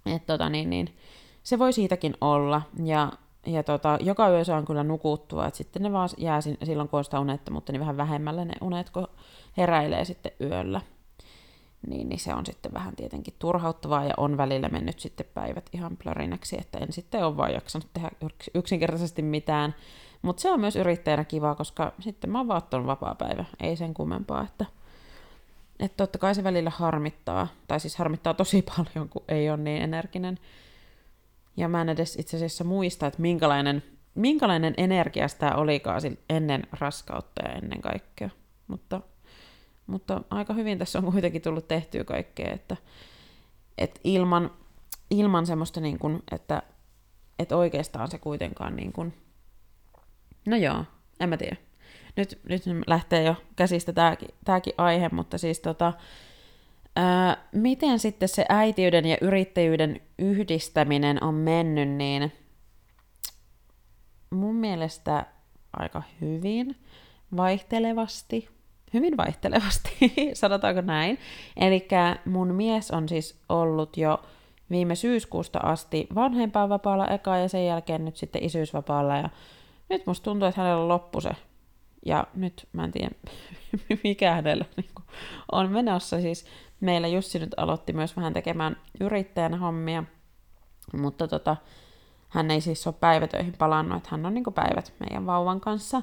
et 0.06 0.26
tota 0.26 0.50
niin, 0.50 0.70
niin, 0.70 0.96
se 1.44 1.60
voi 1.60 1.74
siitäkin 1.74 2.14
olla. 2.22 2.62
Ja, 2.84 3.12
ja 3.46 3.64
tota, 3.64 3.98
joka 4.02 4.30
yö 4.30 4.44
saa 4.44 4.64
kyllä 4.64 4.84
nukuttua, 4.84 5.48
että 5.48 5.58
sitten 5.58 5.82
ne 5.82 5.92
vaan 5.92 6.10
jää 6.18 6.42
silloin, 6.42 6.90
kun 6.90 6.98
on 6.98 7.04
sitä 7.04 7.20
unetta, 7.20 7.52
mutta 7.52 7.72
niin 7.72 7.80
vähän 7.80 7.98
vähemmälle 7.98 8.46
ne 8.46 8.54
unet, 8.62 8.90
kun 8.90 9.08
heräilee 9.58 10.06
sitten 10.06 10.32
yöllä 10.42 10.82
niin, 11.88 12.10
niin 12.10 12.20
se 12.20 12.34
on 12.34 12.46
sitten 12.46 12.74
vähän 12.74 12.96
tietenkin 12.96 13.34
turhauttavaa 13.39 14.06
ja 14.06 14.13
on 14.18 14.38
välillä 14.38 14.70
mennyt 14.70 15.00
sitten 15.00 15.25
päivät 15.34 15.70
ihan 15.74 15.98
plörinäksi, 16.04 16.58
että 16.60 16.77
en 16.77 16.94
sitten 16.94 17.25
ole 17.25 17.38
vaan 17.38 17.54
jaksanut 17.54 17.88
tehdä 17.94 18.10
yksinkertaisesti 18.54 19.22
mitään. 19.22 19.75
Mutta 20.22 20.42
se 20.42 20.51
on 20.51 20.60
myös 20.60 20.75
yrittäjänä 20.75 21.24
kiva, 21.24 21.56
koska 21.56 21.94
sitten 22.00 22.30
mä 22.30 22.38
oon 22.38 22.48
vaan 22.48 22.58
ottanut 22.58 22.88
vapaa 22.88 23.15
päivä, 23.15 23.46
ei 23.60 23.75
sen 23.75 23.94
kummempaa, 23.94 24.44
että, 24.44 24.65
että 25.80 25.98
totta 25.98 26.18
kai 26.18 26.36
se 26.36 26.44
välillä 26.44 26.70
harmittaa, 26.70 27.48
tai 27.68 27.80
siis 27.80 27.96
harmittaa 27.96 28.34
tosi 28.34 28.62
paljon, 28.75 29.10
kun 29.10 29.24
ei 29.27 29.50
ole 29.50 29.58
niin 29.58 29.82
energinen. 29.82 30.39
Ja 31.58 31.68
mä 31.68 31.82
en 31.82 31.89
edes 31.89 32.15
itse 32.15 32.38
asiassa 32.38 32.63
muista, 32.63 33.08
että 33.08 33.22
minkälainen, 33.22 33.84
minkälainen 34.15 34.74
energia 34.77 35.27
sitä 35.27 35.56
olikaan 35.56 36.01
ennen 36.30 36.63
raskautta 36.72 37.42
ja 37.48 37.54
ennen 37.54 37.82
kaikkea. 37.82 38.30
Mutta, 38.68 39.01
mutta 39.88 40.22
aika 40.30 40.54
hyvin 40.54 40.77
tässä 40.77 41.00
on 41.00 41.12
kuitenkin 41.12 41.42
tullut 41.42 41.68
tehtyä 41.68 42.04
kaikkea, 42.04 42.54
että, 42.54 42.77
että 43.77 44.00
ilman, 44.04 44.51
ilman 45.10 45.46
semmoista, 45.46 45.80
niin 45.80 46.00
kuin, 46.00 46.24
että, 46.32 46.62
että 47.39 47.58
oikeastaan 47.58 48.12
se 48.12 48.18
kuitenkaan, 48.18 48.75
niin 48.75 48.94
kuin, 48.94 49.13
no 50.48 50.58
joo, 50.58 50.86
en 51.20 51.30
mä 51.30 51.38
tiedä. 51.38 51.56
Nyt, 52.15 52.39
nyt 52.50 52.63
lähtee 52.88 53.24
jo 53.24 53.36
käsistä 53.56 53.94
tämäkin, 54.46 54.74
aihe, 54.77 55.10
mutta 55.10 55.38
siis 55.38 55.60
tota, 55.60 55.94
ää, 56.96 57.48
miten 57.51 58.00
sitten 58.00 58.30
se 58.30 58.46
äitiyden 58.50 59.06
ja 59.06 59.18
yrittäjyyden 59.22 60.01
yhdistäminen 60.20 61.24
on 61.24 61.34
mennyt, 61.34 61.89
niin 61.89 62.32
mun 64.30 64.56
mielestä 64.56 65.25
aika 65.74 66.04
hyvin, 66.22 66.75
vaihtelevasti, 67.38 68.55
hyvin 68.96 69.18
vaihtelevasti, 69.18 70.14
sanotaanko 70.34 70.82
näin. 70.82 71.20
Eli 71.58 71.88
mun 72.25 72.56
mies 72.56 72.92
on 72.92 73.10
siis 73.10 73.40
ollut 73.50 73.98
jo 73.98 74.20
viime 74.70 74.96
syyskuusta 74.96 75.60
asti 75.60 76.08
vanhempainvapaalla 76.16 77.08
eka 77.08 77.38
ja 77.38 77.50
sen 77.50 77.66
jälkeen 77.66 78.06
nyt 78.06 78.18
sitten 78.18 78.44
isyysvapaalla 78.44 79.18
ja 79.18 79.30
nyt 79.90 80.08
musta 80.08 80.24
tuntuu, 80.24 80.48
että 80.48 80.62
hänellä 80.62 80.82
on 80.82 80.88
loppu 80.88 81.22
se. 81.22 81.32
Ja 82.06 82.28
nyt 82.34 82.68
mä 82.74 82.84
en 82.84 82.92
tiedä, 82.92 83.16
mikä 84.04 84.34
hänellä 84.34 84.66
niin 84.78 84.90
on 85.52 85.72
menossa. 85.72 86.22
Siis 86.22 86.46
meillä 86.80 87.08
Jussi 87.08 87.40
nyt 87.40 87.54
aloitti 87.58 87.94
myös 87.94 88.16
vähän 88.16 88.34
tekemään 88.34 88.78
yrittäjän 89.00 89.60
hommia, 89.60 90.04
mutta 90.94 91.28
tota, 91.28 91.58
hän 92.30 92.52
ei 92.52 92.62
siis 92.62 92.88
ole 92.88 92.96
päivätöihin 93.00 93.54
palannut, 93.58 93.98
että 93.98 94.10
hän 94.12 94.25
on 94.25 94.34
niin 94.34 94.54
päivät 94.56 94.94
meidän 95.00 95.25
vauvan 95.25 95.62
kanssa. 95.62 96.02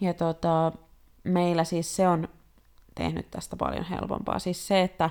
Ja 0.00 0.14
tota, 0.14 0.72
meillä 1.26 1.64
siis 1.64 1.96
se 1.96 2.08
on 2.08 2.28
tehnyt 2.94 3.30
tästä 3.30 3.56
paljon 3.56 3.84
helpompaa. 3.84 4.38
Siis 4.38 4.68
se, 4.68 4.82
että 4.82 5.10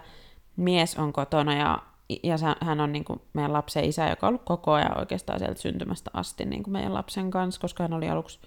mies 0.56 0.98
on 0.98 1.14
kotona 1.14 1.54
ja, 1.56 1.84
ja 2.24 2.36
hän 2.62 2.80
on 2.80 2.92
niin 2.92 3.06
kuin 3.06 3.22
meidän 3.34 3.54
lapsen 3.54 3.84
isä, 3.84 4.10
joka 4.10 4.28
on 4.28 4.30
ollut 4.30 4.46
koko 4.46 4.72
ajan 4.72 5.00
oikeastaan 5.00 5.40
sieltä 5.40 5.62
syntymästä 5.62 6.12
asti 6.14 6.46
niin 6.46 6.64
kuin 6.64 6.72
meidän 6.72 6.94
lapsen 6.94 7.32
kanssa, 7.32 7.62
koska 7.62 7.84
hän 7.84 7.94
oli 7.94 8.10
aluksi 8.10 8.40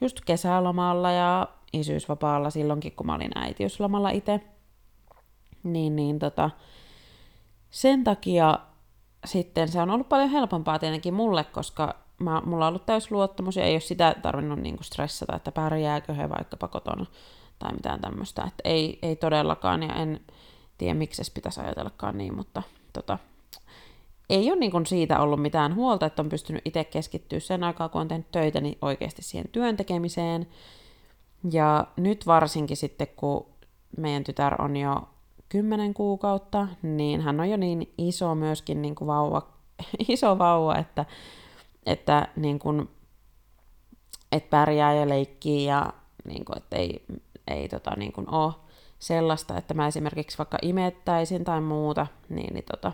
just 0.00 0.20
kesälomalla 0.20 1.12
ja 1.12 1.48
isyysvapaalla 1.72 2.50
silloinkin, 2.50 2.92
kun 2.92 3.06
mä 3.06 3.14
olin 3.14 3.38
äitiyslomalla 3.38 4.10
itse. 4.10 4.40
Niin, 5.62 5.96
niin 5.96 6.18
tota, 6.18 6.50
sen 7.70 8.04
takia 8.04 8.58
sitten 9.24 9.68
se 9.68 9.80
on 9.80 9.90
ollut 9.90 10.08
paljon 10.08 10.30
helpompaa 10.30 10.78
tietenkin 10.78 11.14
mulle, 11.14 11.44
koska 11.44 11.94
mä, 12.18 12.42
mulla 12.46 12.66
on 12.66 12.68
ollut 12.68 12.86
täys 12.86 13.10
luottamus 13.10 13.56
ja 13.56 13.64
ei 13.64 13.74
ole 13.74 13.80
sitä 13.80 14.14
tarvinnut 14.22 14.58
niinku 14.58 14.82
stressata, 14.82 15.36
että 15.36 15.52
pärjääkö 15.52 16.14
he 16.14 16.28
vaikkapa 16.28 16.68
kotona 16.68 17.06
tai 17.58 17.72
mitään 17.72 18.00
tämmöistä. 18.00 18.42
Että 18.42 18.62
ei, 18.64 18.98
ei 19.02 19.16
todellakaan 19.16 19.82
ja 19.82 19.94
en 19.94 20.20
tiedä 20.78 20.94
miksi 20.94 21.24
se 21.24 21.32
pitäisi 21.32 21.60
ajatellakaan 21.60 22.18
niin, 22.18 22.36
mutta 22.36 22.62
tota, 22.92 23.18
ei 24.30 24.50
ole 24.50 24.58
niin 24.60 24.86
siitä 24.86 25.20
ollut 25.20 25.42
mitään 25.42 25.74
huolta, 25.74 26.06
että 26.06 26.22
on 26.22 26.28
pystynyt 26.28 26.62
itse 26.64 26.84
keskittyä 26.84 27.40
sen 27.40 27.64
aikaa, 27.64 27.88
kun 27.88 28.00
on 28.00 28.08
tehnyt 28.08 28.32
töitä, 28.32 28.60
niin 28.60 28.78
oikeasti 28.82 29.22
siihen 29.22 29.48
työn 29.52 29.76
tekemiseen. 29.76 30.46
Ja 31.52 31.86
nyt 31.96 32.26
varsinkin 32.26 32.76
sitten, 32.76 33.08
kun 33.16 33.46
meidän 33.96 34.24
tytär 34.24 34.62
on 34.62 34.76
jo 34.76 35.08
10 35.48 35.94
kuukautta, 35.94 36.68
niin 36.82 37.20
hän 37.20 37.40
on 37.40 37.50
jo 37.50 37.56
niin 37.56 37.92
iso 37.98 38.34
myöskin 38.34 38.82
niin 38.82 38.94
kuin 38.94 39.08
vauva, 39.08 39.48
iso 40.08 40.38
vauva, 40.38 40.76
että, 40.76 41.04
että 41.86 42.28
niin 42.36 42.58
kuin, 42.58 42.88
et 44.32 44.50
pärjää 44.50 44.94
ja 44.94 45.08
leikkii 45.08 45.64
ja 45.64 45.92
niin 46.24 46.44
kuin, 46.44 46.58
että 46.58 46.76
ei, 46.76 47.04
ei 47.48 47.68
tota, 47.68 47.90
niin 47.96 48.12
kuin 48.12 48.30
ole 48.30 48.52
sellaista, 48.98 49.56
että 49.56 49.74
mä 49.74 49.86
esimerkiksi 49.86 50.38
vaikka 50.38 50.58
imettäisin 50.62 51.44
tai 51.44 51.60
muuta, 51.60 52.06
niin, 52.28 52.54
niin, 52.54 52.64
tota, 52.70 52.92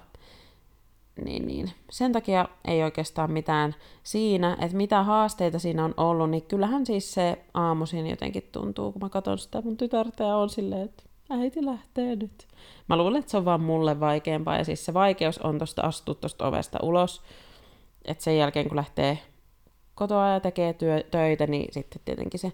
niin, 1.24 1.46
niin 1.46 1.70
sen 1.90 2.12
takia 2.12 2.48
ei 2.64 2.82
oikeastaan 2.82 3.32
mitään 3.32 3.74
siinä, 4.02 4.56
että 4.60 4.76
mitä 4.76 5.02
haasteita 5.02 5.58
siinä 5.58 5.84
on 5.84 5.94
ollut, 5.96 6.30
niin 6.30 6.42
kyllähän 6.42 6.86
siis 6.86 7.14
se 7.14 7.44
aamuisin 7.54 8.06
jotenkin 8.06 8.48
tuntuu, 8.52 8.92
kun 8.92 9.02
mä 9.02 9.08
katson 9.08 9.38
sitä 9.38 9.60
mun 9.60 9.76
tytärtä 9.76 10.24
ja 10.24 10.36
on 10.36 10.50
silleen, 10.50 10.82
että 10.82 11.02
äiti 11.30 11.66
lähtee 11.66 12.16
nyt. 12.16 12.48
Mä 12.88 12.96
luulen, 12.96 13.18
että 13.18 13.30
se 13.30 13.36
on 13.36 13.44
vaan 13.44 13.60
mulle 13.60 14.00
vaikeampaa, 14.00 14.58
ja 14.58 14.64
siis 14.64 14.84
se 14.84 14.94
vaikeus 14.94 15.38
on 15.38 15.58
tosta 15.58 15.82
astua 15.82 16.14
tosta 16.14 16.46
ovesta 16.46 16.78
ulos, 16.82 17.22
että 18.04 18.24
sen 18.24 18.38
jälkeen 18.38 18.68
kun 18.68 18.76
lähtee 18.76 19.18
kotoa 19.94 20.28
ja 20.28 20.40
tekee 20.40 20.72
työ, 20.72 21.02
töitä, 21.10 21.46
niin 21.46 21.72
sitten 21.72 22.02
tietenkin 22.04 22.40
se 22.40 22.52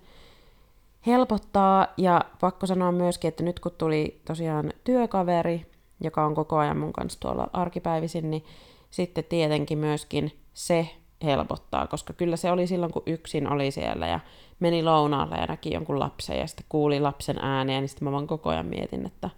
helpottaa. 1.07 1.87
Ja 1.97 2.25
pakko 2.41 2.67
sanoa 2.67 2.93
myöskin, 2.93 3.29
että 3.29 3.43
nyt 3.43 3.61
kun 3.61 3.73
tuli 3.79 4.21
tosiaan 4.25 4.73
työkaveri, 4.85 5.67
joka 6.01 6.27
on 6.27 6.35
koko 6.35 6.57
ajan 6.59 6.79
mun 6.79 6.93
kanssa 6.93 7.21
tuolla 7.21 7.51
arkipäivisin, 7.53 8.31
niin 8.31 8.45
sitten 8.91 9.25
tietenkin 9.25 9.79
myöskin 9.79 10.33
se 10.55 10.89
helpottaa, 11.25 11.87
koska 11.87 12.13
kyllä 12.13 12.37
se 12.37 12.51
oli 12.51 12.67
silloin, 12.67 12.93
kun 12.93 13.03
yksin 13.07 13.53
oli 13.53 13.71
siellä 13.71 14.07
ja 14.07 14.21
meni 14.61 14.83
lounaalle 14.83 15.37
ja 15.37 15.47
näki 15.47 15.75
jonkun 15.75 16.01
lapsen 16.01 16.39
ja 16.39 16.47
sitten 16.47 16.67
kuuli 16.69 17.01
lapsen 17.01 17.39
ääniä, 17.39 17.81
niin 17.81 17.89
sitten 17.89 18.09
mä 18.09 18.13
vaan 18.13 18.27
koko 18.27 18.51
ajan 18.51 18.67
mietin, 18.67 19.07
että 19.07 19.31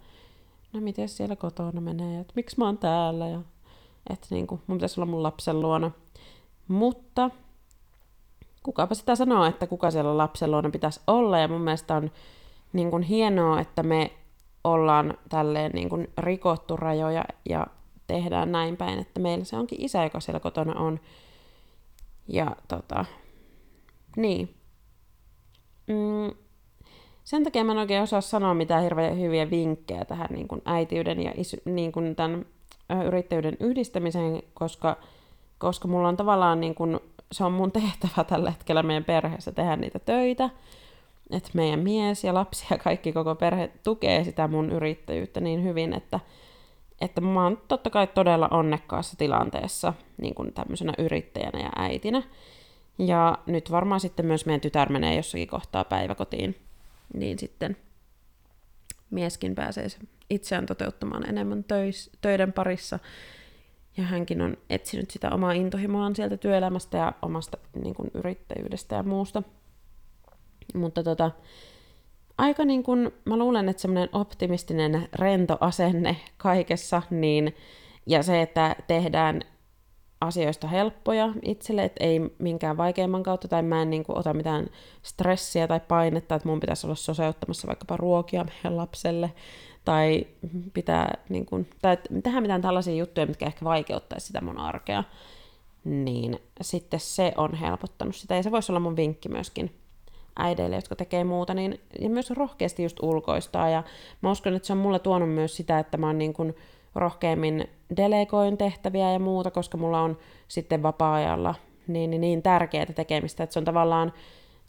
no 0.73 0.81
miten 0.81 1.09
siellä 1.09 1.35
kotona 1.35 1.81
menee, 1.81 2.19
että 2.19 2.33
miksi 2.35 2.59
mä 2.59 2.65
oon 2.65 2.77
täällä 2.77 3.27
ja 3.27 3.39
että 4.09 4.27
niin 4.29 4.47
kuin, 4.47 4.61
mun 4.67 4.77
pitäisi 4.77 4.99
olla 4.99 5.11
mun 5.11 5.23
lapsen 5.23 5.59
luona. 5.59 5.91
Mutta 6.73 7.29
kukapa 8.63 8.95
sitä 8.95 9.15
sanoo, 9.15 9.45
että 9.45 9.67
kuka 9.67 9.91
siellä 9.91 10.17
lapsen 10.17 10.51
luona 10.51 10.69
pitäisi 10.69 11.01
olla 11.07 11.39
ja 11.39 11.47
mun 11.47 11.61
mielestä 11.61 11.95
on 11.95 12.11
niin 12.73 12.91
kuin 12.91 13.03
hienoa, 13.03 13.59
että 13.59 13.83
me 13.83 14.11
ollaan 14.63 15.17
tälleen 15.29 15.71
niin 15.71 15.89
kuin 15.89 16.07
rikottu 16.17 16.77
rajoja 16.77 17.25
ja 17.49 17.67
tehdään 18.07 18.51
näin 18.51 18.77
päin, 18.77 18.99
että 18.99 19.19
meillä 19.19 19.45
se 19.45 19.57
onkin 19.57 19.81
isä, 19.81 20.03
joka 20.03 20.19
siellä 20.19 20.39
kotona 20.39 20.79
on. 20.79 20.99
Ja 22.27 22.55
tota, 22.67 23.05
niin. 24.15 24.55
Mm, 25.87 26.35
sen 27.23 27.43
takia 27.43 27.63
mä 27.63 27.71
en 27.71 27.77
oikein 27.77 28.03
osaa 28.03 28.21
sanoa 28.21 28.53
mitään 28.53 28.83
hirveän 28.83 29.19
hyviä 29.19 29.49
vinkkejä 29.49 30.05
tähän 30.05 30.29
niin 30.31 30.47
kuin 30.47 30.61
äitiyden 30.65 31.23
ja 31.23 31.33
isy, 31.37 31.61
niin 31.65 31.91
kuin 31.91 32.15
tämän 32.15 32.45
yrittäjyyden 33.05 33.57
yhdistämiseen, 33.59 34.43
koska, 34.53 34.97
koska 35.57 35.87
mulla 35.87 36.07
on 36.07 36.17
tavallaan 36.17 36.61
niin 36.61 36.75
kuin, 36.75 36.99
se 37.31 37.43
on 37.43 37.51
mun 37.51 37.71
tehtävä 37.81 38.23
tällä 38.23 38.51
hetkellä 38.51 38.83
meidän 38.83 39.05
perheessä 39.05 39.51
tehdä 39.51 39.75
niitä 39.75 39.99
töitä 39.99 40.49
että 41.31 41.49
meidän 41.53 41.79
mies 41.79 42.23
ja 42.23 42.33
lapsi 42.33 42.65
ja 42.71 42.77
kaikki 42.77 43.13
koko 43.13 43.35
perhe 43.35 43.71
tukee 43.83 44.23
sitä 44.23 44.47
mun 44.47 44.71
yrittäjyyttä 44.71 45.41
niin 45.41 45.63
hyvin, 45.63 45.93
että, 45.93 46.19
että 47.01 47.21
mä 47.21 47.43
oon 47.43 47.61
totta 47.67 47.89
kai 47.89 48.07
todella 48.07 48.47
onnekkaassa 48.51 49.17
tilanteessa 49.17 49.93
niin 50.21 50.35
kuin 50.35 50.53
tämmöisenä 50.53 50.93
yrittäjänä 50.97 51.59
ja 51.59 51.69
äitinä. 51.75 52.23
Ja 52.97 53.37
nyt 53.45 53.71
varmaan 53.71 53.99
sitten 53.99 54.25
myös 54.25 54.45
meidän 54.45 54.61
tytär 54.61 54.91
menee 54.91 55.15
jossakin 55.15 55.47
kohtaa 55.47 55.83
päiväkotiin, 55.83 56.55
niin 57.13 57.39
sitten 57.39 57.77
mieskin 59.09 59.55
pääsee 59.55 59.87
itseään 60.29 60.65
toteuttamaan 60.65 61.29
enemmän 61.29 61.63
töis, 61.63 62.09
töiden 62.21 62.53
parissa. 62.53 62.99
Ja 63.97 64.03
hänkin 64.03 64.41
on 64.41 64.57
etsinyt 64.69 65.11
sitä 65.11 65.29
omaa 65.29 65.51
intohimoaan 65.51 66.15
sieltä 66.15 66.37
työelämästä 66.37 66.97
ja 66.97 67.13
omasta 67.21 67.57
niin 67.83 67.95
kuin, 67.95 68.11
yrittäjyydestä 68.13 68.95
ja 68.95 69.03
muusta. 69.03 69.43
Mutta 70.75 71.03
tota, 71.03 71.31
aika 72.37 72.65
niin 72.65 72.83
kuin, 72.83 73.11
mä 73.25 73.37
luulen, 73.37 73.69
että 73.69 73.81
semmoinen 73.81 74.09
optimistinen, 74.11 75.09
rento 75.13 75.57
asenne 75.59 76.17
kaikessa, 76.37 77.01
niin, 77.09 77.55
ja 78.05 78.23
se, 78.23 78.41
että 78.41 78.75
tehdään 78.87 79.41
asioista 80.21 80.67
helppoja 80.67 81.33
itselle, 81.41 81.83
että 81.83 82.03
ei 82.03 82.19
minkään 82.39 82.77
vaikeimman 82.77 83.23
kautta, 83.23 83.47
tai 83.47 83.63
mä 83.63 83.81
en 83.81 83.89
niin 83.89 84.03
kuin, 84.03 84.17
ota 84.17 84.33
mitään 84.33 84.67
stressiä 85.01 85.67
tai 85.67 85.79
painetta, 85.79 86.35
että 86.35 86.47
mun 86.47 86.59
pitäisi 86.59 86.87
olla 86.87 86.95
soseuttamassa 86.95 87.67
vaikkapa 87.67 87.97
ruokia 87.97 88.43
meidän 88.43 88.77
lapselle, 88.77 89.31
tai 89.85 90.27
pitää 90.73 91.17
niin 91.29 91.45
kuin, 91.45 91.69
tai 91.81 91.97
tehdä 92.23 92.41
mitään 92.41 92.61
tällaisia 92.61 92.95
juttuja, 92.95 93.25
mitkä 93.25 93.45
ehkä 93.45 93.65
vaikeuttaisi 93.65 94.27
sitä 94.27 94.41
mun 94.41 94.57
arkea, 94.57 95.03
niin 95.83 96.39
sitten 96.61 96.99
se 96.99 97.33
on 97.37 97.53
helpottanut 97.53 98.15
sitä, 98.15 98.35
ja 98.35 98.43
se 98.43 98.51
voisi 98.51 98.71
olla 98.71 98.79
mun 98.79 98.95
vinkki 98.95 99.29
myöskin 99.29 99.71
äideille, 100.35 100.75
jotka 100.75 100.95
tekee 100.95 101.23
muuta, 101.23 101.53
niin 101.53 101.79
ja 102.01 102.09
myös 102.09 102.31
rohkeasti 102.31 102.83
just 102.83 102.99
ulkoistaa. 103.01 103.69
Ja 103.69 103.83
mä 104.21 104.31
uskon, 104.31 104.53
että 104.53 104.67
se 104.67 104.73
on 104.73 104.79
mulle 104.79 104.99
tuonut 104.99 105.29
myös 105.29 105.57
sitä, 105.57 105.79
että 105.79 105.97
mä 105.97 106.07
oon 106.07 106.17
niin 106.17 106.33
kuin 106.33 106.55
rohkeammin 106.95 107.69
delegoin 107.97 108.57
tehtäviä 108.57 109.11
ja 109.11 109.19
muuta, 109.19 109.51
koska 109.51 109.77
mulla 109.77 110.01
on 110.01 110.17
sitten 110.47 110.83
vapaa-ajalla 110.83 111.55
niin, 111.87 112.09
niin, 112.09 112.21
niin 112.21 112.41
tärkeää 112.41 112.85
tekemistä, 112.85 113.43
että 113.43 113.53
se 113.53 113.59
on 113.59 113.65
tavallaan 113.65 114.13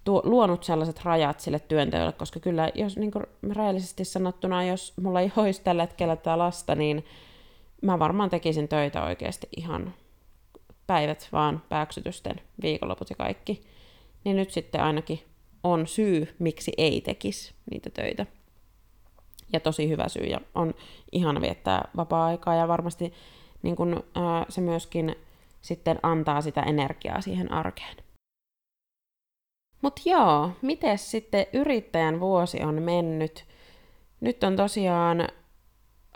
tuo, 0.05 0.23
luonut 0.25 0.65
sellaiset 0.65 1.05
rajat 1.05 1.41
sille 1.41 1.59
työnteolle, 1.59 2.13
koska 2.13 2.41
kyllä, 2.41 2.71
jos 2.75 2.97
niin 2.97 3.11
kuin 3.11 3.25
reellisesti 3.53 4.05
sanottuna, 4.05 4.65
jos 4.65 4.93
mulla 5.03 5.21
ei 5.21 5.33
olisi 5.37 5.63
tällä 5.63 5.83
hetkellä 5.83 6.17
tätä 6.17 6.39
lasta, 6.39 6.75
niin 6.75 7.05
mä 7.83 7.99
varmaan 7.99 8.31
tekisin 8.31 8.69
töitä 8.69 9.05
oikeasti 9.05 9.49
ihan 9.57 9.95
päivät 10.87 11.29
vaan 11.33 11.63
pääksytysten, 11.69 12.41
viikonloput 12.63 13.11
ja 13.11 13.17
kaikki. 13.17 13.63
Niin 14.25 14.37
nyt 14.37 14.51
sitten 14.51 14.83
ainakin 14.83 15.21
on 15.65 15.87
syy, 15.87 16.35
miksi 16.39 16.73
ei 16.79 17.01
tekisi 17.01 17.55
niitä 17.71 17.91
töitä. 17.91 18.27
Ja 19.53 19.61
tosi 19.61 19.89
hyvä 19.89 20.09
syy, 20.09 20.25
ja 20.25 20.41
on 20.55 20.75
ihana 21.13 21.41
viettää 21.41 21.89
vapaa-aikaa, 21.97 22.55
ja 22.55 22.69
varmasti 22.69 23.13
niin 23.63 23.77
kun, 23.77 24.05
ää, 24.15 24.47
se 24.49 24.61
myöskin 24.61 25.17
sitten 25.61 25.99
antaa 26.03 26.41
sitä 26.41 26.63
energiaa 26.63 27.21
siihen 27.21 27.53
arkeen. 27.53 28.04
Mutta 29.85 30.03
joo, 30.05 30.51
miten 30.63 30.99
sitten 30.99 31.47
yrittäjän 31.53 32.21
vuosi 32.21 32.63
on 32.63 32.83
mennyt? 32.83 33.45
Nyt 34.21 34.45
on 34.45 34.57
tosiaan 34.57 35.29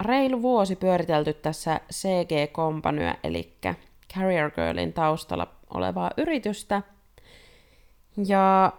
reilu 0.01 0.43
vuosi 0.43 0.77
pyöritelty 0.77 1.35
tässä 1.35 1.81
CG 1.93 2.53
Companyä, 2.53 3.17
eli 3.25 3.57
Carrier 4.15 4.51
Girlin 4.51 4.93
taustalla 4.93 5.47
olevaa 5.75 6.11
yritystä. 6.17 6.83
Ja 8.27 8.73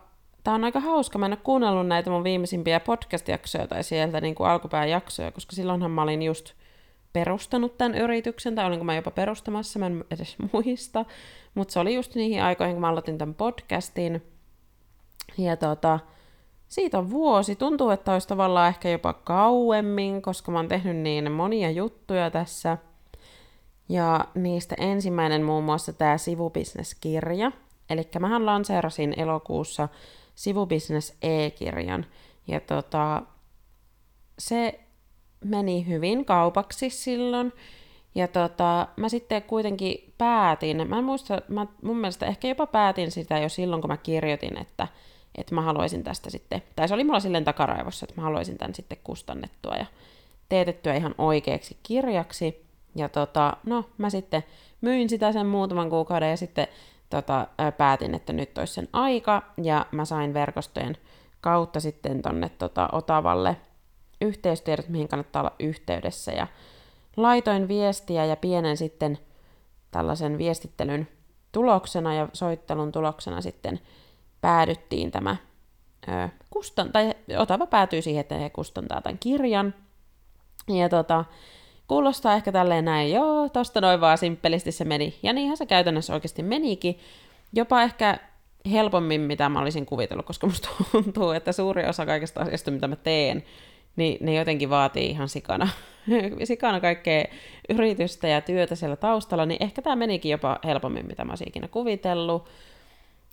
tää 0.44 0.54
on 0.54 0.64
aika 0.64 0.80
hauska. 0.80 1.20
Mä 1.20 1.26
en 1.26 1.32
ole 1.32 1.40
kuunnellut 1.44 1.88
näitä 1.88 2.10
mun 2.10 2.24
viimeisimpiä 2.24 2.80
podcast-jaksoja 2.80 3.68
tai 3.68 3.84
sieltä 3.84 4.22
niin 4.22 4.36
kuin 4.36 4.50
alkupään 4.50 4.90
jaksoja, 4.90 5.32
koska 5.32 5.56
silloinhan 5.56 5.92
mä 5.92 6.02
olin 6.02 6.22
just 6.22 6.54
perustanut 7.14 7.78
tämän 7.78 7.96
yrityksen, 7.98 8.56
tai 8.56 8.66
olinko 8.66 8.86
mä 8.86 8.96
jopa 8.96 9.12
perustamassa, 9.12 9.80
mä 9.80 9.86
en 9.86 10.06
edes 10.12 10.36
muista. 10.54 11.06
Mutta 11.56 11.72
se 11.72 11.80
oli 11.80 11.96
just 11.96 12.16
niihin 12.16 12.44
aikoihin, 12.44 12.76
kun 12.76 12.82
mä 12.82 12.90
aloitin 12.90 13.18
tämän 13.18 13.36
podcastin. 13.36 14.39
Ja 15.38 15.58
tota, 15.58 16.00
siitä 16.68 17.00
on 17.00 17.10
vuosi. 17.10 17.56
Tuntuu, 17.56 17.90
että 17.90 18.14
olisi 18.14 18.28
tavallaan 18.28 18.70
ehkä 18.70 18.90
jopa 18.90 19.14
kauemmin, 19.14 20.22
koska 20.22 20.52
mä 20.52 20.58
oon 20.58 20.68
tehnyt 20.68 20.98
niin 20.98 21.32
monia 21.32 21.72
juttuja 21.72 22.32
tässä. 22.32 22.78
Ja 23.90 24.26
niistä 24.36 24.76
ensimmäinen 24.80 25.44
muun 25.44 25.64
muassa 25.64 25.94
tämä 25.94 26.18
sivubisneskirja. 26.18 27.52
Eli 27.90 28.08
mähän 28.20 28.46
lanseerasin 28.46 29.14
elokuussa 29.18 29.90
sivubisnes 30.36 31.18
e-kirjan. 31.22 32.06
Ja 32.48 32.60
tota, 32.60 33.22
se 34.40 34.80
meni 35.46 35.88
hyvin 35.88 36.26
kaupaksi 36.26 36.90
silloin. 36.90 37.54
Ja 38.16 38.28
tota, 38.28 38.88
mä 38.96 39.10
sitten 39.10 39.44
kuitenkin 39.44 40.14
päätin, 40.18 40.90
mä 40.90 40.98
en 40.98 41.04
muista, 41.04 41.42
mä 41.48 41.68
mun 41.82 41.98
mielestä 41.98 42.26
ehkä 42.26 42.48
jopa 42.48 42.68
päätin 42.68 43.12
sitä 43.12 43.40
jo 43.40 43.50
silloin, 43.50 43.82
kun 43.82 43.90
mä 43.90 43.98
kirjoitin, 43.98 44.58
että, 44.58 44.88
että 45.36 45.56
mä 45.56 45.62
haluaisin 45.62 46.04
tästä 46.04 46.30
sitten, 46.30 46.64
tai 46.76 46.88
se 46.88 46.94
oli 46.94 47.04
mulla 47.04 47.20
silleen 47.20 47.46
takaraivossa, 47.46 48.06
että 48.06 48.22
mä 48.22 48.24
haluaisin 48.24 48.58
tämän 48.58 48.76
sitten 48.76 48.98
kustannettua 49.04 49.76
ja 49.76 49.86
teetettyä 50.50 50.96
ihan 50.96 51.16
oikeaksi 51.18 51.78
kirjaksi. 51.84 52.70
Ja 52.96 53.10
tota, 53.10 53.58
no, 53.66 53.86
mä 53.98 54.10
sitten 54.10 54.44
myin 54.82 55.10
sitä 55.10 55.32
sen 55.32 55.46
muutaman 55.46 55.90
kuukauden 55.90 56.30
ja 56.30 56.38
sitten 56.38 56.68
tota, 57.10 57.48
päätin, 57.78 58.16
että 58.16 58.34
nyt 58.34 58.58
olisi 58.58 58.74
sen 58.74 58.88
aika, 58.94 59.44
ja 59.64 59.86
mä 59.92 60.06
sain 60.06 60.34
verkostojen 60.34 60.98
kautta 61.42 61.80
sitten 61.80 62.22
tonne 62.22 62.50
tota, 62.50 62.90
Otavalle 62.92 63.58
yhteystiedot, 64.22 64.90
mihin 64.90 65.08
kannattaa 65.08 65.42
olla 65.42 65.56
yhteydessä, 65.60 66.32
ja 66.32 66.48
laitoin 67.18 67.68
viestiä 67.68 68.26
ja 68.26 68.36
pienen 68.36 68.78
sitten 68.78 69.18
tällaisen 69.92 70.38
viestittelyn 70.38 71.08
tuloksena 71.52 72.14
ja 72.14 72.28
soittelun 72.34 72.92
tuloksena 72.92 73.42
sitten 73.42 73.80
päädyttiin 74.42 75.12
tämä 75.12 75.36
ö, 76.08 76.30
kustan, 76.50 76.92
tai 76.92 77.14
Otava 77.38 77.68
päätyi 77.68 78.02
siihen, 78.02 78.22
että 78.22 78.36
he 78.36 78.50
kustantaa 78.50 79.02
tämän 79.02 79.20
kirjan. 79.20 79.74
Ja 80.68 80.90
tota, 80.90 81.26
kuulostaa 81.88 82.34
ehkä 82.34 82.52
tälleen 82.52 82.86
näin, 82.86 83.12
joo, 83.12 83.50
tosta 83.50 83.82
noin 83.82 84.02
vaan 84.02 84.18
simppelisti 84.18 84.72
se 84.72 84.86
meni. 84.86 85.20
Ja 85.24 85.34
niinhän 85.34 85.58
se 85.58 85.66
käytännössä 85.66 86.14
oikeasti 86.14 86.44
menikin. 86.44 87.00
Jopa 87.54 87.82
ehkä 87.82 88.20
helpommin, 88.72 89.22
mitä 89.22 89.50
mä 89.50 89.60
olisin 89.60 89.86
kuvitellut, 89.86 90.26
koska 90.26 90.48
musta 90.48 90.70
tuntuu, 90.92 91.32
että 91.32 91.52
suuri 91.52 91.86
osa 91.86 92.06
kaikesta 92.06 92.42
asiasta, 92.42 92.72
mitä 92.72 92.88
mä 92.88 92.96
teen, 92.96 93.44
niin 93.96 94.26
ne 94.26 94.34
jotenkin 94.34 94.70
vaatii 94.70 95.10
ihan 95.10 95.30
sikana, 95.30 95.70
sikana 96.44 96.80
kaikkea 96.80 97.26
yritystä 97.70 98.28
ja 98.28 98.42
työtä 98.42 98.76
siellä 98.76 98.96
taustalla, 98.96 99.46
niin 99.46 99.64
ehkä 99.64 99.82
tämä 99.82 99.96
menikin 99.96 100.32
jopa 100.32 100.60
helpommin, 100.66 101.06
mitä 101.06 101.26
mä 101.26 101.32
olisin 101.32 101.48
ikinä 101.48 101.68
kuvitellut. 101.68 102.50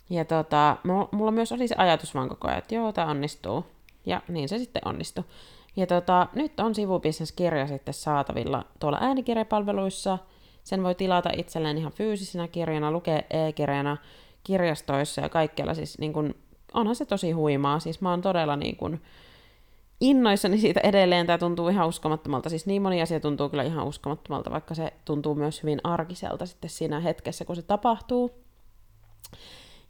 Ja 0.09 0.25
tota, 0.25 0.77
mulla 1.11 1.31
myös 1.31 1.51
oli 1.51 1.67
se 1.67 1.75
ajatus 1.77 2.15
vaan 2.15 2.29
koko 2.29 2.47
ajan, 2.47 2.57
että 2.57 2.75
joo, 2.75 2.91
tämä 2.91 3.11
onnistuu. 3.11 3.65
Ja 4.05 4.21
niin 4.27 4.49
se 4.49 4.57
sitten 4.57 4.81
onnistui. 4.85 5.23
Ja 5.75 5.87
tota, 5.87 6.27
nyt 6.33 6.59
on 6.59 6.75
sivubisneskirja 6.75 7.67
sitten 7.67 7.93
saatavilla 7.93 8.65
tuolla 8.79 8.97
äänikirjapalveluissa. 9.01 10.17
Sen 10.63 10.83
voi 10.83 10.95
tilata 10.95 11.29
itselleen 11.37 11.77
ihan 11.77 11.91
fyysisenä 11.91 12.47
kirjana, 12.47 12.91
lukea 12.91 13.21
e-kirjana 13.29 13.97
kirjastoissa 14.43 15.21
ja 15.21 15.29
kaikkialla. 15.29 15.73
Siis 15.73 15.99
niin 15.99 16.13
kun, 16.13 16.35
onhan 16.73 16.95
se 16.95 17.05
tosi 17.05 17.31
huimaa. 17.31 17.79
Siis 17.79 18.01
mä 18.01 18.09
oon 18.09 18.21
todella 18.21 18.55
niin 18.55 18.75
kun, 18.75 18.99
innoissani 20.01 20.57
siitä 20.57 20.79
edelleen. 20.79 21.27
Tämä 21.27 21.37
tuntuu 21.37 21.67
ihan 21.67 21.87
uskomattomalta. 21.87 22.49
Siis 22.49 22.65
niin 22.65 22.81
moni 22.81 23.01
asia 23.01 23.19
tuntuu 23.19 23.49
kyllä 23.49 23.63
ihan 23.63 23.87
uskomattomalta, 23.87 24.51
vaikka 24.51 24.75
se 24.75 24.93
tuntuu 25.05 25.35
myös 25.35 25.63
hyvin 25.63 25.79
arkiselta 25.83 26.45
sitten 26.45 26.69
siinä 26.69 26.99
hetkessä, 26.99 27.45
kun 27.45 27.55
se 27.55 27.61
tapahtuu. 27.61 28.31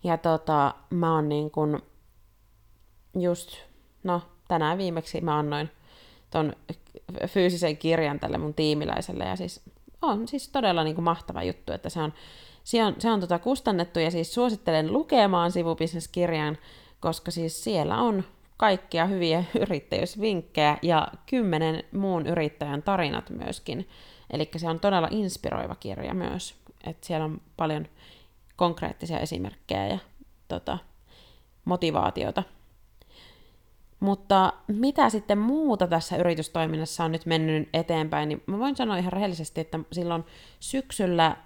Ja 0.03 0.17
tota, 0.17 0.73
mä 0.89 1.15
oon 1.15 1.29
niin 1.29 1.51
kun 1.51 1.81
just, 3.19 3.57
no 4.03 4.21
tänään 4.47 4.77
viimeksi 4.77 5.21
mä 5.21 5.37
annoin 5.37 5.69
ton 6.29 6.53
fyysisen 7.27 7.77
kirjan 7.77 8.19
tälle 8.19 8.37
mun 8.37 8.53
tiimiläiselle, 8.53 9.23
ja 9.23 9.35
siis 9.35 9.61
on 10.01 10.27
siis 10.27 10.49
todella 10.49 10.83
niin 10.83 10.95
kuin 10.95 11.05
mahtava 11.05 11.43
juttu, 11.43 11.73
että 11.73 11.89
se 11.89 11.99
on, 11.99 12.13
se 12.63 12.83
on, 12.83 12.95
se 12.99 13.11
on 13.11 13.19
tota 13.19 13.39
kustannettu, 13.39 13.99
ja 13.99 14.11
siis 14.11 14.33
suosittelen 14.33 14.93
lukemaan 14.93 15.51
sivubisneskirjan, 15.51 16.57
koska 16.99 17.31
siis 17.31 17.63
siellä 17.63 17.97
on 17.97 18.23
kaikkia 18.57 19.05
hyviä 19.05 19.43
yrittäjyysvinkkejä 19.69 20.77
ja 20.81 21.07
kymmenen 21.25 21.83
muun 21.91 22.27
yrittäjän 22.27 22.83
tarinat 22.83 23.29
myöskin. 23.29 23.89
Eli 24.29 24.49
se 24.57 24.69
on 24.69 24.79
todella 24.79 25.07
inspiroiva 25.11 25.75
kirja 25.75 26.13
myös, 26.13 26.55
että 26.87 27.07
siellä 27.07 27.25
on 27.25 27.41
paljon 27.57 27.87
konkreettisia 28.57 29.19
esimerkkejä 29.19 29.87
ja 29.87 29.97
tota, 30.47 30.77
motivaatiota. 31.65 32.43
Mutta 33.99 34.53
mitä 34.67 35.09
sitten 35.09 35.37
muuta 35.37 35.87
tässä 35.87 36.17
yritystoiminnassa 36.17 37.03
on 37.03 37.11
nyt 37.11 37.25
mennyt 37.25 37.69
eteenpäin, 37.73 38.29
niin 38.29 38.43
mä 38.45 38.59
voin 38.59 38.75
sanoa 38.75 38.97
ihan 38.97 39.13
rehellisesti, 39.13 39.61
että 39.61 39.79
silloin 39.91 40.23
syksyllä, 40.59 41.37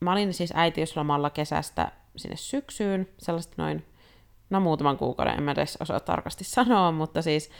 mä 0.00 0.12
olin 0.12 0.34
siis 0.34 0.52
äitiyslomalla 0.54 1.30
kesästä 1.30 1.92
sinne 2.16 2.36
syksyyn, 2.36 3.08
sellaista 3.18 3.54
noin, 3.56 3.86
no 4.50 4.60
muutaman 4.60 4.96
kuukauden, 4.96 5.34
en 5.34 5.42
mä 5.42 5.50
edes 5.50 5.78
osaa 5.80 6.00
tarkasti 6.00 6.44
sanoa, 6.44 6.92
mutta 6.92 7.22
siis 7.22 7.50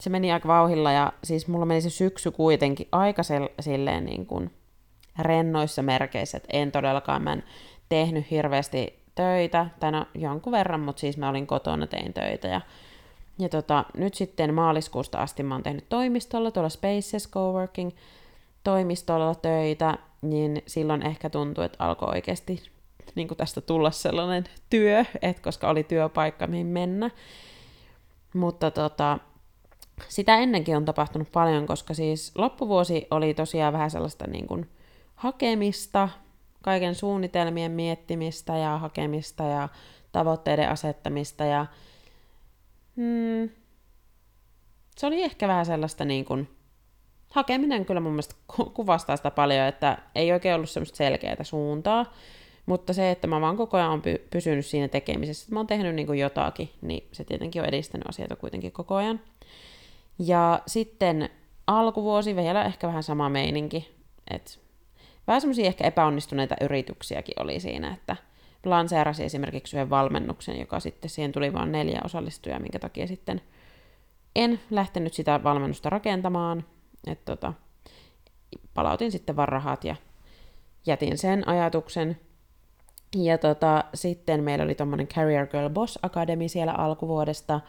se 0.00 0.10
meni 0.10 0.32
aika 0.32 0.48
vauhilla 0.48 0.92
ja 0.92 1.12
siis 1.24 1.48
mulla 1.48 1.66
meni 1.66 1.80
se 1.80 1.90
syksy 1.90 2.30
kuitenkin 2.30 2.88
aika 2.92 3.22
silleen 3.60 4.04
niin 4.04 4.26
kuin 4.26 4.50
rennoissa 5.18 5.82
merkeissä, 5.82 6.36
että 6.36 6.48
en 6.52 6.72
todellakaan, 6.72 7.22
mä 7.22 7.32
en 7.32 7.44
tehnyt 7.92 8.30
hirveästi 8.30 8.98
töitä, 9.14 9.66
tai 9.80 9.92
no 9.92 10.06
jonkun 10.14 10.52
verran, 10.52 10.80
mutta 10.80 11.00
siis 11.00 11.16
mä 11.16 11.28
olin 11.28 11.46
kotona, 11.46 11.86
tein 11.86 12.12
töitä 12.12 12.48
ja 12.48 12.60
ja 13.38 13.48
tota, 13.48 13.84
nyt 13.96 14.14
sitten 14.14 14.54
maaliskuusta 14.54 15.18
asti 15.18 15.42
mä 15.42 15.54
oon 15.54 15.62
tehnyt 15.62 15.88
toimistolla, 15.88 16.50
tuolla 16.50 16.68
Spaces 16.68 17.30
Coworking 17.30 17.90
toimistolla 18.64 19.34
töitä, 19.34 19.98
niin 20.22 20.62
silloin 20.66 21.06
ehkä 21.06 21.30
tuntui, 21.30 21.64
että 21.64 21.84
alkoi 21.84 22.08
oikeasti 22.08 22.62
niin 23.14 23.28
tästä 23.36 23.60
tulla 23.60 23.90
sellainen 23.90 24.44
työ, 24.70 25.04
että 25.22 25.42
koska 25.42 25.68
oli 25.68 25.84
työpaikka, 25.84 26.46
mihin 26.46 26.66
mennä. 26.66 27.10
Mutta 28.34 28.70
tota, 28.70 29.18
sitä 30.08 30.36
ennenkin 30.36 30.76
on 30.76 30.84
tapahtunut 30.84 31.32
paljon, 31.32 31.66
koska 31.66 31.94
siis 31.94 32.32
loppuvuosi 32.34 33.06
oli 33.10 33.34
tosiaan 33.34 33.72
vähän 33.72 33.90
sellaista 33.90 34.26
niin 34.26 34.46
kuin 34.46 34.68
hakemista, 35.14 36.08
kaiken 36.62 36.94
suunnitelmien 36.94 37.72
miettimistä 37.72 38.56
ja 38.56 38.78
hakemista 38.78 39.44
ja 39.44 39.68
tavoitteiden 40.12 40.68
asettamista 40.68 41.44
ja 41.44 41.66
Hmm. 42.96 43.50
Se 44.96 45.06
oli 45.06 45.22
ehkä 45.22 45.48
vähän 45.48 45.66
sellaista 45.66 46.04
niin 46.04 46.24
kuin, 46.24 46.48
hakeminen 47.30 47.84
kyllä 47.84 48.00
mun 48.00 48.12
mielestä 48.12 48.34
kuvastaa 48.74 49.16
sitä 49.16 49.30
paljon, 49.30 49.66
että 49.66 49.98
ei 50.14 50.32
oikein 50.32 50.54
ollut 50.54 50.70
semmoista 50.70 50.96
selkeää 50.96 51.44
suuntaa, 51.44 52.12
mutta 52.66 52.92
se, 52.92 53.10
että 53.10 53.26
mä 53.26 53.40
vaan 53.40 53.56
koko 53.56 53.76
ajan 53.76 53.90
on 53.90 54.00
py- 54.00 54.26
pysynyt 54.30 54.66
siinä 54.66 54.88
tekemisessä, 54.88 55.44
että 55.44 55.54
mä 55.54 55.58
oon 55.58 55.66
tehnyt 55.66 55.94
niin 55.94 56.06
kuin 56.06 56.18
jotakin, 56.18 56.70
niin 56.80 57.08
se 57.12 57.24
tietenkin 57.24 57.62
on 57.62 57.68
edistänyt 57.68 58.08
asioita 58.08 58.36
kuitenkin 58.36 58.72
koko 58.72 58.94
ajan. 58.94 59.20
Ja 60.18 60.62
sitten 60.66 61.30
alkuvuosi 61.66 62.36
vielä 62.36 62.64
ehkä 62.64 62.86
vähän 62.86 63.02
sama 63.02 63.28
meininki, 63.28 63.94
että 64.30 64.50
vähän 65.26 65.40
semmoisia 65.40 65.66
ehkä 65.66 65.84
epäonnistuneita 65.84 66.56
yrityksiäkin 66.60 67.42
oli 67.42 67.60
siinä, 67.60 67.92
että 67.92 68.16
lanseerasi 68.64 69.24
esimerkiksi 69.24 69.76
yhden 69.76 69.90
valmennuksen, 69.90 70.60
joka 70.60 70.80
sitten 70.80 71.10
siihen 71.10 71.32
tuli 71.32 71.52
vain 71.52 71.72
neljä 71.72 72.00
osallistujaa, 72.04 72.60
minkä 72.60 72.78
takia 72.78 73.06
sitten 73.06 73.40
en 74.36 74.60
lähtenyt 74.70 75.14
sitä 75.14 75.44
valmennusta 75.44 75.90
rakentamaan. 75.90 76.64
Et 77.06 77.24
tota, 77.24 77.52
palautin 78.74 79.12
sitten 79.12 79.36
vaan 79.36 79.48
rahat 79.48 79.84
ja 79.84 79.96
jätin 80.86 81.18
sen 81.18 81.48
ajatuksen. 81.48 82.20
Ja 83.16 83.38
tota, 83.38 83.84
sitten 83.94 84.42
meillä 84.42 84.64
oli 84.64 84.74
tuommoinen 84.74 85.08
Career 85.08 85.46
Girl 85.46 85.70
Boss 85.70 85.98
Academy 86.02 86.48
siellä 86.48 86.72
alkuvuodesta, 86.72 87.60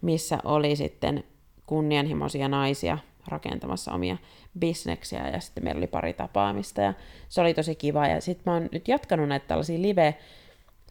missä 0.00 0.38
oli 0.44 0.76
sitten 0.76 1.24
kunnianhimoisia 1.66 2.48
naisia 2.48 2.98
rakentamassa 3.28 3.92
omia 3.92 4.16
bisneksiä 4.58 5.28
ja 5.28 5.40
sitten 5.40 5.64
meillä 5.64 5.78
oli 5.78 5.86
pari 5.86 6.12
tapaamista 6.12 6.80
ja 6.80 6.94
se 7.28 7.40
oli 7.40 7.54
tosi 7.54 7.74
kiva 7.74 8.06
ja 8.06 8.20
sitten 8.20 8.42
mä 8.46 8.52
oon 8.52 8.68
nyt 8.72 8.88
jatkanut 8.88 9.28
näitä 9.28 9.46
tällaisia 9.46 9.82
live, 9.82 10.18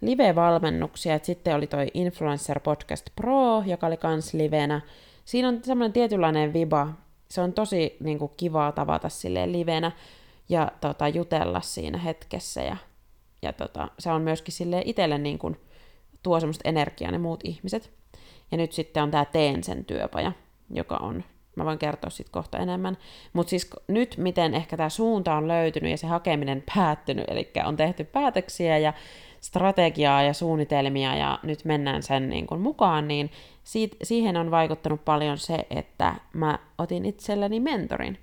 live-valmennuksia, 0.01 1.15
että 1.15 1.25
sitten 1.25 1.55
oli 1.55 1.67
toi 1.67 1.87
Influencer 1.93 2.59
Podcast 2.59 3.09
Pro, 3.15 3.63
joka 3.65 3.87
oli 3.87 3.97
kans 3.97 4.33
livenä. 4.33 4.81
Siinä 5.25 5.47
on 5.47 5.59
semmoinen 5.63 5.93
tietynlainen 5.93 6.53
viba, 6.53 6.87
se 7.29 7.41
on 7.41 7.53
tosi 7.53 7.97
niin 7.99 8.19
kuin, 8.19 8.31
kivaa 8.37 8.71
tavata 8.71 9.09
silleen 9.09 9.51
livenä 9.51 9.91
ja 10.49 10.71
tota, 10.81 11.07
jutella 11.07 11.61
siinä 11.61 11.97
hetkessä 11.97 12.61
ja, 12.61 12.77
ja 13.41 13.53
tota, 13.53 13.87
se 13.99 14.11
on 14.11 14.21
myöskin 14.21 14.53
sille 14.53 14.81
itselle 14.85 15.17
niin 15.17 15.39
kuin, 15.39 15.57
tuo 16.23 16.39
semmoista 16.39 16.69
energiaa 16.69 17.11
ne 17.11 17.17
muut 17.17 17.39
ihmiset. 17.43 17.91
Ja 18.51 18.57
nyt 18.57 18.71
sitten 18.71 19.03
on 19.03 19.11
tämä 19.11 19.25
Teen 19.25 19.63
sen 19.63 19.85
työpaja, 19.85 20.31
joka 20.69 20.97
on 20.97 21.23
Mä 21.55 21.65
voin 21.65 21.79
kertoa 21.79 22.09
sitten 22.09 22.31
kohta 22.31 22.57
enemmän. 22.57 22.97
Mutta 23.33 23.49
siis 23.49 23.69
nyt, 23.87 24.15
miten 24.17 24.53
ehkä 24.53 24.77
tämä 24.77 24.89
suunta 24.89 25.35
on 25.35 25.47
löytynyt 25.47 25.91
ja 25.91 25.97
se 25.97 26.07
hakeminen 26.07 26.63
päättynyt, 26.75 27.25
eli 27.27 27.51
on 27.65 27.75
tehty 27.75 28.03
päätöksiä 28.03 28.77
ja 28.77 28.93
strategiaa 29.41 30.23
ja 30.23 30.33
suunnitelmia 30.33 31.15
ja 31.15 31.39
nyt 31.43 31.65
mennään 31.65 32.03
sen 32.03 32.29
niin 32.29 32.47
kuin 32.47 32.61
mukaan, 32.61 33.07
niin 33.07 33.31
siitä, 33.63 33.97
siihen 34.03 34.37
on 34.37 34.51
vaikuttanut 34.51 35.05
paljon 35.05 35.37
se, 35.37 35.67
että 35.69 36.15
mä 36.33 36.59
otin 36.77 37.05
itselleni 37.05 37.59
mentorin. 37.59 38.17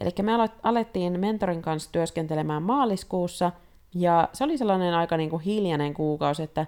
Eli 0.00 0.10
me 0.22 0.32
alettiin 0.62 1.20
mentorin 1.20 1.62
kanssa 1.62 1.92
työskentelemään 1.92 2.62
maaliskuussa, 2.62 3.52
ja 3.94 4.28
se 4.32 4.44
oli 4.44 4.58
sellainen 4.58 4.94
aika 4.94 5.16
niin 5.16 5.30
kuin 5.30 5.42
hiljainen 5.42 5.94
kuukausi, 5.94 6.42
että 6.42 6.66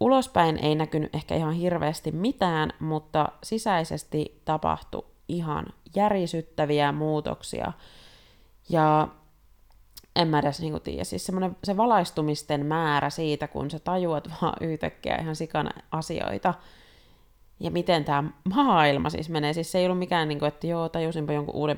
ulospäin 0.00 0.58
ei 0.64 0.74
näkynyt 0.74 1.14
ehkä 1.14 1.36
ihan 1.36 1.54
hirveästi 1.54 2.12
mitään, 2.12 2.72
mutta 2.80 3.28
sisäisesti 3.42 4.42
tapahtui 4.44 5.04
ihan 5.28 5.66
järisyttäviä 5.94 6.92
muutoksia. 6.92 7.72
Ja 8.68 9.08
en 10.16 10.28
mä 10.28 10.38
edes 10.38 10.60
niin 10.60 10.80
tiedä, 10.80 11.04
siis 11.04 11.30
se 11.64 11.76
valaistumisten 11.76 12.66
määrä 12.66 13.10
siitä, 13.10 13.48
kun 13.48 13.70
sä 13.70 13.78
tajuat 13.78 14.28
vaan 14.42 14.56
yhtäkkiä 14.60 15.16
ihan 15.16 15.36
sikana 15.36 15.70
asioita, 15.92 16.54
ja 17.60 17.70
miten 17.70 18.04
tämä 18.04 18.24
maailma 18.54 19.10
siis 19.10 19.28
menee. 19.28 19.52
Siis 19.52 19.72
se 19.72 19.78
ei 19.78 19.86
ollut 19.86 19.98
mikään, 19.98 20.28
niin 20.28 20.38
kuin, 20.38 20.48
että 20.48 20.66
joo, 20.66 20.88
tajusinpa 20.88 21.32
jonkun 21.32 21.54
uuden 21.54 21.76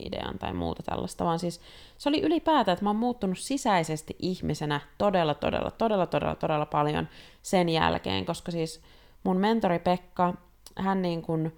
business-idean 0.00 0.38
tai 0.38 0.52
muuta 0.52 0.82
tällaista, 0.82 1.24
vaan 1.24 1.38
siis 1.38 1.60
se 1.98 2.08
oli 2.08 2.22
ylipäätään, 2.22 2.72
että 2.72 2.84
mä 2.84 2.90
oon 2.90 2.96
muuttunut 2.96 3.38
sisäisesti 3.38 4.16
ihmisenä 4.18 4.80
todella, 4.98 5.34
todella, 5.34 5.70
todella, 5.70 6.06
todella, 6.06 6.34
todella 6.34 6.66
paljon 6.66 7.08
sen 7.42 7.68
jälkeen, 7.68 8.24
koska 8.26 8.52
siis 8.52 8.82
mun 9.24 9.36
mentori 9.36 9.78
Pekka, 9.78 10.34
hän 10.76 11.02
niin 11.02 11.22
kuin, 11.22 11.56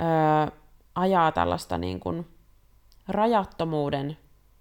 öö, 0.00 0.56
ajaa 0.94 1.32
tällaista 1.32 1.78
niin 1.78 2.00
kuin 2.00 2.26
rajattomuuden 3.08 4.16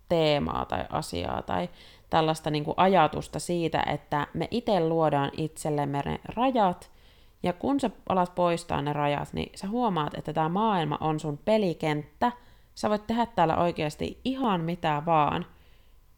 teemaa 0.09 0.65
tai 0.65 0.85
asiaa 0.89 1.41
tai 1.41 1.69
tällaista 2.09 2.49
niin 2.49 2.63
kuin 2.63 2.75
ajatusta 2.77 3.39
siitä, 3.39 3.83
että 3.87 4.27
me 4.33 4.47
itse 4.51 4.79
luodaan 4.79 5.31
itsellemme 5.37 6.01
ne 6.05 6.19
rajat, 6.25 6.91
ja 7.43 7.53
kun 7.53 7.79
sä 7.79 7.89
alat 8.09 8.35
poistaa 8.35 8.81
ne 8.81 8.93
rajat, 8.93 9.33
niin 9.33 9.51
sä 9.55 9.67
huomaat, 9.67 10.13
että 10.17 10.33
tämä 10.33 10.49
maailma 10.49 10.97
on 11.01 11.19
sun 11.19 11.37
pelikenttä, 11.37 12.31
sä 12.77 12.89
voit 12.89 13.07
tehdä 13.07 13.25
täällä 13.25 13.57
oikeasti 13.57 14.19
ihan 14.25 14.61
mitä 14.61 15.03
vaan. 15.05 15.45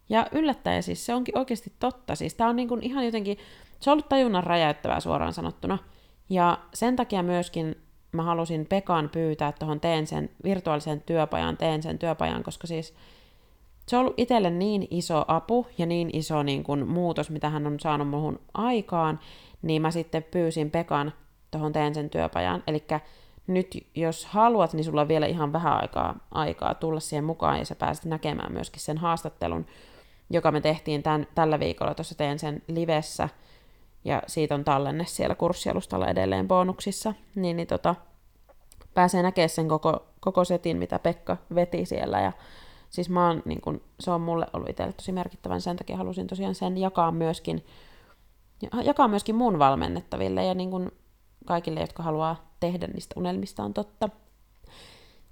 Ja 0.08 0.26
yllättäen 0.32 0.82
siis 0.82 1.06
se 1.06 1.14
onkin 1.14 1.38
oikeasti 1.38 1.72
totta, 1.78 2.14
siis 2.14 2.34
tää 2.34 2.48
on 2.48 2.56
niin 2.56 2.68
kuin 2.68 2.82
ihan 2.82 3.04
jotenkin, 3.04 3.38
se 3.80 3.90
on 3.90 3.92
ollut 3.92 4.08
tajunnan 4.08 4.44
räjäyttävää 4.44 5.00
suoraan 5.00 5.32
sanottuna. 5.32 5.78
Ja 6.30 6.58
sen 6.74 6.96
takia 6.96 7.22
myöskin 7.22 7.76
mä 8.12 8.22
halusin 8.22 8.66
Pekan 8.66 9.08
pyytää 9.08 9.52
tuohon 9.52 9.80
teen 9.80 10.06
sen 10.06 10.30
virtuaalisen 10.44 11.00
työpajan, 11.00 11.56
teen 11.56 11.82
sen 11.82 11.98
työpajan, 11.98 12.42
koska 12.42 12.66
siis 12.66 12.94
se 13.88 13.96
on 13.96 14.00
ollut 14.00 14.20
itselle 14.20 14.50
niin 14.50 14.86
iso 14.90 15.24
apu 15.28 15.66
ja 15.78 15.86
niin 15.86 16.10
iso 16.12 16.42
niin 16.42 16.64
kuin, 16.64 16.88
muutos, 16.88 17.30
mitä 17.30 17.50
hän 17.50 17.66
on 17.66 17.80
saanut 17.80 18.08
muuhun 18.08 18.40
aikaan, 18.54 19.20
niin 19.62 19.82
mä 19.82 19.90
sitten 19.90 20.22
pyysin 20.22 20.70
Pekan 20.70 21.12
tuohon 21.50 21.72
teen 21.72 21.94
sen 21.94 22.10
työpajan. 22.10 22.62
Eli 22.66 22.84
nyt 23.50 23.86
jos 23.94 24.26
haluat, 24.26 24.72
niin 24.72 24.84
sulla 24.84 25.00
on 25.00 25.08
vielä 25.08 25.26
ihan 25.26 25.52
vähän 25.52 25.80
aikaa, 25.82 26.14
aikaa 26.30 26.74
tulla 26.74 27.00
siihen 27.00 27.24
mukaan 27.24 27.58
ja 27.58 27.64
sä 27.64 27.74
pääset 27.74 28.04
näkemään 28.04 28.52
myöskin 28.52 28.80
sen 28.80 28.98
haastattelun, 28.98 29.66
joka 30.30 30.52
me 30.52 30.60
tehtiin 30.60 31.02
tämän, 31.02 31.26
tällä 31.34 31.60
viikolla. 31.60 31.94
Tuossa 31.94 32.14
teen 32.14 32.38
sen 32.38 32.62
livessä 32.66 33.28
ja 34.04 34.22
siitä 34.26 34.54
on 34.54 34.64
tallenne 34.64 35.04
siellä 35.04 35.34
kurssialustalla 35.34 36.08
edelleen 36.08 36.48
bonuksissa, 36.48 37.14
niin, 37.34 37.56
niin 37.56 37.68
tota, 37.68 37.94
pääsee 38.94 39.22
näkemään 39.22 39.48
sen 39.48 39.68
koko, 39.68 40.06
koko 40.20 40.44
setin, 40.44 40.76
mitä 40.76 40.98
Pekka 40.98 41.36
veti 41.54 41.86
siellä. 41.86 42.20
Ja 42.20 42.32
siis 42.90 43.10
mä 43.10 43.26
oon, 43.26 43.42
niin 43.44 43.60
kun, 43.60 43.82
se 44.00 44.10
on 44.10 44.20
mulle 44.20 44.46
ollut 44.52 44.68
itselle 44.68 44.92
tosi 44.92 45.12
merkittävän, 45.12 45.60
sen 45.60 45.76
takia 45.76 45.96
halusin 45.96 46.26
tosiaan 46.26 46.54
sen 46.54 46.78
jakaa 46.78 47.12
myöskin, 47.12 47.64
jakaa 48.84 49.08
myöskin 49.08 49.34
mun 49.34 49.58
valmennettaville 49.58 50.44
ja 50.44 50.54
niin 50.54 50.70
kun 50.70 50.92
kaikille, 51.46 51.80
jotka 51.80 52.02
haluaa 52.02 52.50
tehdä 52.60 52.86
niistä 52.86 53.14
unelmistaan 53.16 53.74
totta. 53.74 54.08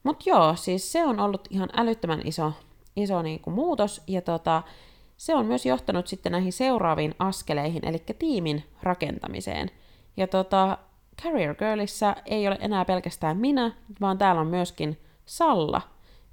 Mutta 0.02 0.30
joo, 0.30 0.56
siis 0.56 0.92
se 0.92 1.04
on 1.04 1.20
ollut 1.20 1.48
ihan 1.50 1.68
älyttömän 1.76 2.20
iso, 2.24 2.52
iso 2.96 3.22
niin 3.22 3.40
kuin 3.40 3.54
muutos, 3.54 4.02
ja 4.06 4.22
tota, 4.22 4.62
se 5.16 5.34
on 5.34 5.46
myös 5.46 5.66
johtanut 5.66 6.06
sitten 6.06 6.32
näihin 6.32 6.52
seuraaviin 6.52 7.14
askeleihin, 7.18 7.84
eli 7.84 8.02
tiimin 8.18 8.64
rakentamiseen. 8.82 9.70
Ja 10.16 10.26
tota, 10.26 10.78
Career 11.22 11.54
Girlissa 11.54 12.16
ei 12.26 12.48
ole 12.48 12.58
enää 12.60 12.84
pelkästään 12.84 13.36
minä, 13.36 13.72
vaan 14.00 14.18
täällä 14.18 14.40
on 14.40 14.46
myöskin 14.46 14.98
Salla 15.26 15.80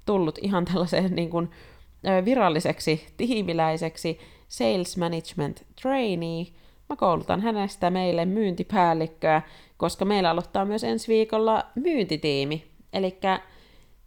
tullut 0.06 0.38
ihan 0.42 0.64
tällaiseen 0.64 1.14
niin 1.14 1.30
kuin, 1.30 1.50
viralliseksi 2.24 3.06
tiimiläiseksi 3.16 4.18
Sales 4.48 4.96
Management 4.96 5.64
Trainee. 5.82 6.46
Mä 6.88 6.96
koulutan 6.96 7.40
hänestä 7.40 7.90
meille 7.90 8.24
myyntipäällikköä, 8.24 9.42
koska 9.76 10.04
meillä 10.04 10.30
aloittaa 10.30 10.64
myös 10.64 10.84
ensi 10.84 11.08
viikolla 11.08 11.64
myyntitiimi. 11.74 12.66
Eli 12.92 13.18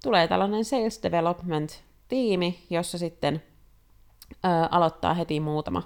tulee 0.03 0.27
tällainen 0.27 0.65
Sales 0.65 1.03
Development-tiimi, 1.03 2.59
jossa 2.69 2.97
sitten 2.97 3.43
ö, 4.31 4.47
aloittaa 4.71 5.13
heti 5.13 5.39
muutama, 5.39 5.83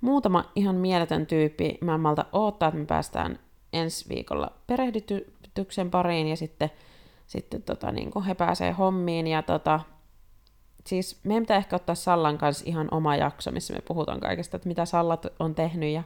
muutama 0.00 0.44
ihan 0.54 0.76
mieletön 0.76 1.26
tyyppi. 1.26 1.78
Mä 1.80 1.94
en 1.94 2.00
malta 2.00 2.24
odottaa, 2.32 2.68
että 2.68 2.78
me 2.80 2.86
päästään 2.86 3.38
ensi 3.72 4.08
viikolla 4.08 4.52
perehdytyksen 4.66 5.90
pariin 5.90 6.28
ja 6.28 6.36
sitten, 6.36 6.70
sitten 7.26 7.62
tota, 7.62 7.92
niin 7.92 8.22
he 8.26 8.34
pääsee 8.34 8.72
hommiin. 8.72 9.26
Ja 9.26 9.42
tota, 9.42 9.80
siis 10.86 11.20
meidän 11.24 11.42
pitää 11.42 11.56
ehkä 11.56 11.76
ottaa 11.76 11.94
Sallan 11.94 12.38
kanssa 12.38 12.64
ihan 12.68 12.88
oma 12.90 13.16
jakso, 13.16 13.50
missä 13.50 13.74
me 13.74 13.80
puhutaan 13.80 14.20
kaikesta, 14.20 14.56
että 14.56 14.68
mitä 14.68 14.84
Sallat 14.84 15.26
on 15.38 15.54
tehnyt 15.54 15.90
ja 15.92 16.02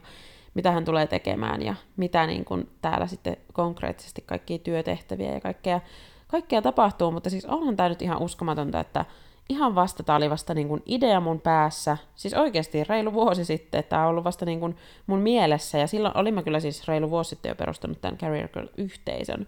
mitä 0.53 0.71
hän 0.71 0.85
tulee 0.85 1.07
tekemään 1.07 1.61
ja 1.61 1.75
mitä 1.97 2.27
niin 2.27 2.45
kuin 2.45 2.69
täällä 2.81 3.07
sitten 3.07 3.37
konkreettisesti 3.53 4.23
kaikkia 4.25 4.59
työtehtäviä 4.59 5.33
ja 5.33 5.41
kaikkea, 5.41 5.81
kaikkea 6.27 6.61
tapahtuu, 6.61 7.11
mutta 7.11 7.29
siis 7.29 7.45
onhan 7.45 7.75
tämä 7.75 7.89
nyt 7.89 8.01
ihan 8.01 8.21
uskomatonta, 8.21 8.79
että 8.79 9.05
ihan 9.49 9.75
vasta, 9.75 10.03
tämä 10.03 10.15
oli 10.15 10.29
vasta 10.29 10.53
niin 10.53 10.67
kuin 10.67 10.83
idea 10.85 11.19
mun 11.19 11.41
päässä, 11.41 11.97
siis 12.15 12.33
oikeasti 12.33 12.83
reilu 12.83 13.13
vuosi 13.13 13.45
sitten, 13.45 13.83
tämä 13.83 14.03
on 14.03 14.09
ollut 14.09 14.23
vasta 14.23 14.45
niin 14.45 14.59
kuin 14.59 14.77
mun 15.07 15.19
mielessä, 15.19 15.77
ja 15.77 15.87
silloin 15.87 16.17
olimme 16.17 16.43
kyllä 16.43 16.59
siis 16.59 16.87
reilu 16.87 17.09
vuosi 17.09 17.29
sitten 17.29 17.49
jo 17.49 17.55
perustanut 17.55 18.01
tämän 18.01 18.17
Career 18.17 18.47
Girl-yhteisön, 18.47 19.47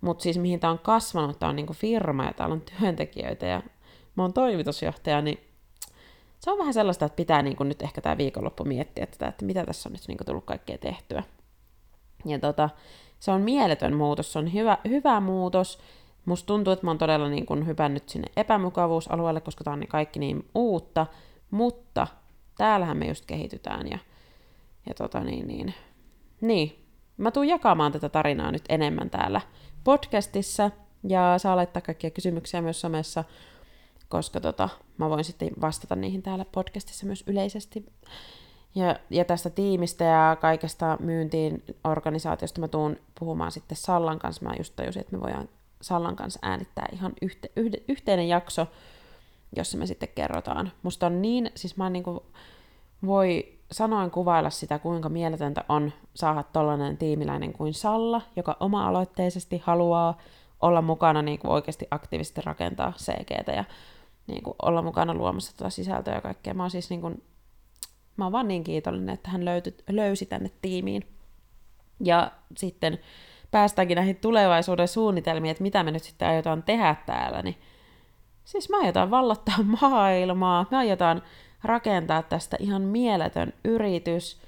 mutta 0.00 0.22
siis 0.22 0.38
mihin 0.38 0.60
tämä 0.60 0.70
on 0.70 0.78
kasvanut, 0.78 1.38
tämä 1.38 1.50
on 1.50 1.56
niin 1.56 1.66
kuin 1.66 1.76
firma, 1.76 2.24
ja 2.24 2.32
täällä 2.32 2.52
on 2.52 2.62
työntekijöitä, 2.78 3.46
ja 3.46 3.62
mä 4.16 4.22
oon 4.22 4.32
toimitusjohtaja, 4.32 5.22
niin 5.22 5.40
se 6.38 6.50
on 6.50 6.58
vähän 6.58 6.74
sellaista, 6.74 7.04
että 7.04 7.16
pitää 7.16 7.42
niin 7.42 7.56
kuin 7.56 7.68
nyt 7.68 7.82
ehkä 7.82 8.00
tämä 8.00 8.18
viikonloppu 8.18 8.64
miettiä, 8.64 9.04
että, 9.04 9.26
että 9.26 9.44
mitä 9.44 9.64
tässä 9.66 9.88
on 9.88 9.92
nyt 9.92 10.02
niin 10.08 10.18
kuin 10.18 10.26
tullut 10.26 10.44
kaikkea 10.44 10.78
tehtyä. 10.78 11.22
Ja 12.24 12.38
tota, 12.38 12.70
se 13.20 13.30
on 13.30 13.40
mieletön 13.40 13.96
muutos, 13.96 14.32
se 14.32 14.38
on 14.38 14.52
hyvä, 14.52 14.78
hyvä 14.88 15.20
muutos, 15.20 15.78
Musta 16.24 16.46
tuntuu, 16.46 16.72
että 16.72 16.86
mä 16.86 16.90
oon 16.90 16.98
todella 16.98 17.28
niin 17.28 17.46
kun 17.46 17.66
hypännyt 17.66 18.08
sinne 18.08 18.28
epämukavuusalueelle, 18.36 19.40
koska 19.40 19.64
tää 19.64 19.72
on 19.72 19.80
niin 19.80 19.88
kaikki 19.88 20.18
niin 20.18 20.48
uutta, 20.54 21.06
mutta 21.50 22.06
täällähän 22.56 22.96
me 22.96 23.06
just 23.06 23.26
kehitytään 23.26 23.90
ja, 23.90 23.98
ja 24.88 24.94
tota 24.94 25.20
niin, 25.20 25.48
niin, 25.48 25.74
niin. 26.40 26.78
Mä 27.16 27.30
tuun 27.30 27.48
jakamaan 27.48 27.92
tätä 27.92 28.08
tarinaa 28.08 28.52
nyt 28.52 28.64
enemmän 28.68 29.10
täällä 29.10 29.40
podcastissa 29.84 30.70
ja 31.08 31.34
saa 31.38 31.56
laittaa 31.56 31.82
kaikkia 31.82 32.10
kysymyksiä 32.10 32.62
myös 32.62 32.80
somessa, 32.80 33.24
koska 34.12 34.40
tota, 34.40 34.68
mä 34.98 35.10
voin 35.10 35.24
sitten 35.24 35.50
vastata 35.60 35.96
niihin 35.96 36.22
täällä 36.22 36.44
podcastissa 36.52 37.06
myös 37.06 37.24
yleisesti. 37.26 37.86
Ja, 38.74 38.96
ja 39.10 39.24
tästä 39.24 39.50
tiimistä 39.50 40.04
ja 40.04 40.36
kaikesta 40.40 40.96
myyntiin 41.00 41.62
organisaatiosta 41.84 42.60
mä 42.60 42.68
tuun 42.68 42.96
puhumaan 43.18 43.52
sitten 43.52 43.76
Sallan 43.76 44.18
kanssa. 44.18 44.44
Mä 44.44 44.54
just 44.58 44.76
tajusin, 44.76 45.00
että 45.00 45.16
me 45.16 45.22
voidaan 45.22 45.48
Sallan 45.80 46.16
kanssa 46.16 46.38
äänittää 46.42 46.88
ihan 46.92 47.12
yhte, 47.22 47.50
yhde, 47.56 47.78
yhteinen 47.88 48.28
jakso, 48.28 48.66
jossa 49.56 49.78
me 49.78 49.86
sitten 49.86 50.08
kerrotaan. 50.14 50.72
Musta 50.82 51.06
on 51.06 51.22
niin, 51.22 51.50
siis 51.54 51.76
mä 51.76 51.90
niin 51.90 52.04
kuin 52.04 52.20
voi 53.06 53.58
sanoin 53.70 54.10
kuvailla 54.10 54.50
sitä, 54.50 54.78
kuinka 54.78 55.08
mieletöntä 55.08 55.64
on 55.68 55.92
saada 56.14 56.42
tollainen 56.42 56.96
tiimiläinen 56.96 57.52
kuin 57.52 57.74
Salla, 57.74 58.22
joka 58.36 58.56
oma-aloitteisesti 58.60 59.62
haluaa 59.64 60.18
olla 60.60 60.82
mukana 60.82 61.22
niin 61.22 61.38
kuin 61.38 61.50
oikeasti 61.50 61.86
aktiivisesti 61.90 62.40
rakentaa 62.44 62.92
CGtä 62.98 63.52
ja 63.52 63.64
niin 64.26 64.42
kuin 64.42 64.54
olla 64.62 64.82
mukana 64.82 65.14
luomassa 65.14 65.56
tuota 65.56 65.70
sisältöä 65.70 66.14
ja 66.14 66.20
kaikkea. 66.20 66.54
Mä 66.54 66.62
oon 66.62 66.70
siis 66.70 66.90
niin 66.90 67.00
kuin, 67.00 67.22
mä 68.16 68.24
oon 68.24 68.32
vaan 68.32 68.48
niin 68.48 68.64
kiitollinen, 68.64 69.14
että 69.14 69.30
hän 69.30 69.44
löyty, 69.44 69.76
löysi 69.90 70.26
tänne 70.26 70.50
tiimiin. 70.62 71.06
Ja 72.00 72.32
sitten 72.56 72.98
päästäänkin 73.50 73.96
näihin 73.96 74.16
tulevaisuuden 74.16 74.88
suunnitelmiin, 74.88 75.50
että 75.50 75.62
mitä 75.62 75.82
me 75.82 75.90
nyt 75.90 76.02
sitten 76.02 76.28
aiotaan 76.28 76.62
tehdä 76.62 76.96
täällä, 77.06 77.42
niin 77.42 77.56
siis 78.44 78.70
mä 78.70 78.80
aiotaan 78.80 79.10
vallottaa 79.10 79.58
maailmaa, 79.80 80.66
me 80.70 80.76
aiotaan 80.76 81.22
rakentaa 81.64 82.22
tästä 82.22 82.56
ihan 82.60 82.82
mieletön 82.82 83.52
yritys, 83.64 84.40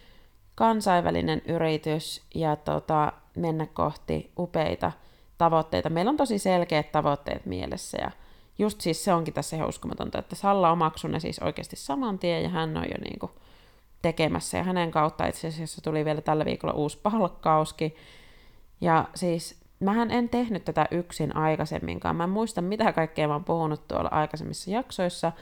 kansainvälinen 0.54 1.42
yritys 1.48 2.22
ja 2.34 2.56
tota, 2.56 3.12
mennä 3.36 3.66
kohti 3.66 4.32
upeita 4.38 4.92
tavoitteita. 5.38 5.90
Meillä 5.90 6.08
on 6.08 6.16
tosi 6.16 6.38
selkeät 6.38 6.92
tavoitteet 6.92 7.46
mielessä 7.46 7.98
ja 8.00 8.10
just 8.58 8.80
siis 8.80 9.04
se 9.04 9.12
onkin 9.12 9.34
tässä 9.34 9.56
ihan 9.56 9.68
uskomatonta, 9.68 10.18
että 10.18 10.36
Salla 10.36 10.70
omaksui 10.70 11.10
ne 11.10 11.20
siis 11.20 11.38
oikeasti 11.38 11.76
saman 11.76 12.18
tien 12.18 12.42
ja 12.42 12.48
hän 12.48 12.76
on 12.76 12.84
jo 12.84 12.96
niin 13.04 13.18
kuin 13.18 13.32
tekemässä 14.02 14.58
ja 14.58 14.64
hänen 14.64 14.90
kautta 14.90 15.26
itse 15.26 15.48
asiassa 15.48 15.82
tuli 15.82 16.04
vielä 16.04 16.20
tällä 16.20 16.44
viikolla 16.44 16.74
uusi 16.74 16.98
palkkauskin. 17.02 17.96
Ja 18.80 19.08
siis 19.14 19.60
mähän 19.80 20.10
en 20.10 20.28
tehnyt 20.28 20.64
tätä 20.64 20.88
yksin 20.90 21.36
aikaisemminkaan. 21.36 22.16
Mä 22.16 22.24
en 22.24 22.30
muista 22.30 22.62
mitä 22.62 22.92
kaikkea 22.92 23.28
mä 23.28 23.34
oon 23.34 23.44
puhunut 23.44 23.88
tuolla 23.88 24.08
aikaisemmissa 24.08 24.70
jaksoissa, 24.70 25.32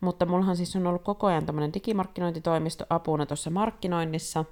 mutta 0.00 0.26
mullahan 0.26 0.56
siis 0.56 0.76
on 0.76 0.86
ollut 0.86 1.02
koko 1.02 1.26
ajan 1.26 1.46
tämmöinen 1.46 1.74
digimarkkinointitoimisto 1.74 2.84
apuna 2.90 3.26
tuossa 3.26 3.50
markkinoinnissa. 3.50 4.44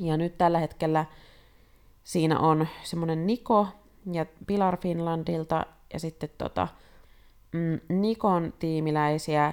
Ja 0.00 0.16
nyt 0.16 0.38
tällä 0.38 0.58
hetkellä 0.58 1.04
siinä 2.04 2.38
on 2.38 2.68
semmoinen 2.82 3.26
Niko 3.26 3.66
ja 4.12 4.26
Pilar 4.46 4.76
Finlandilta 4.76 5.66
ja 5.92 6.00
sitten 6.00 6.30
tota, 6.38 6.68
Nikon 7.88 8.52
tiimiläisiä. 8.58 9.52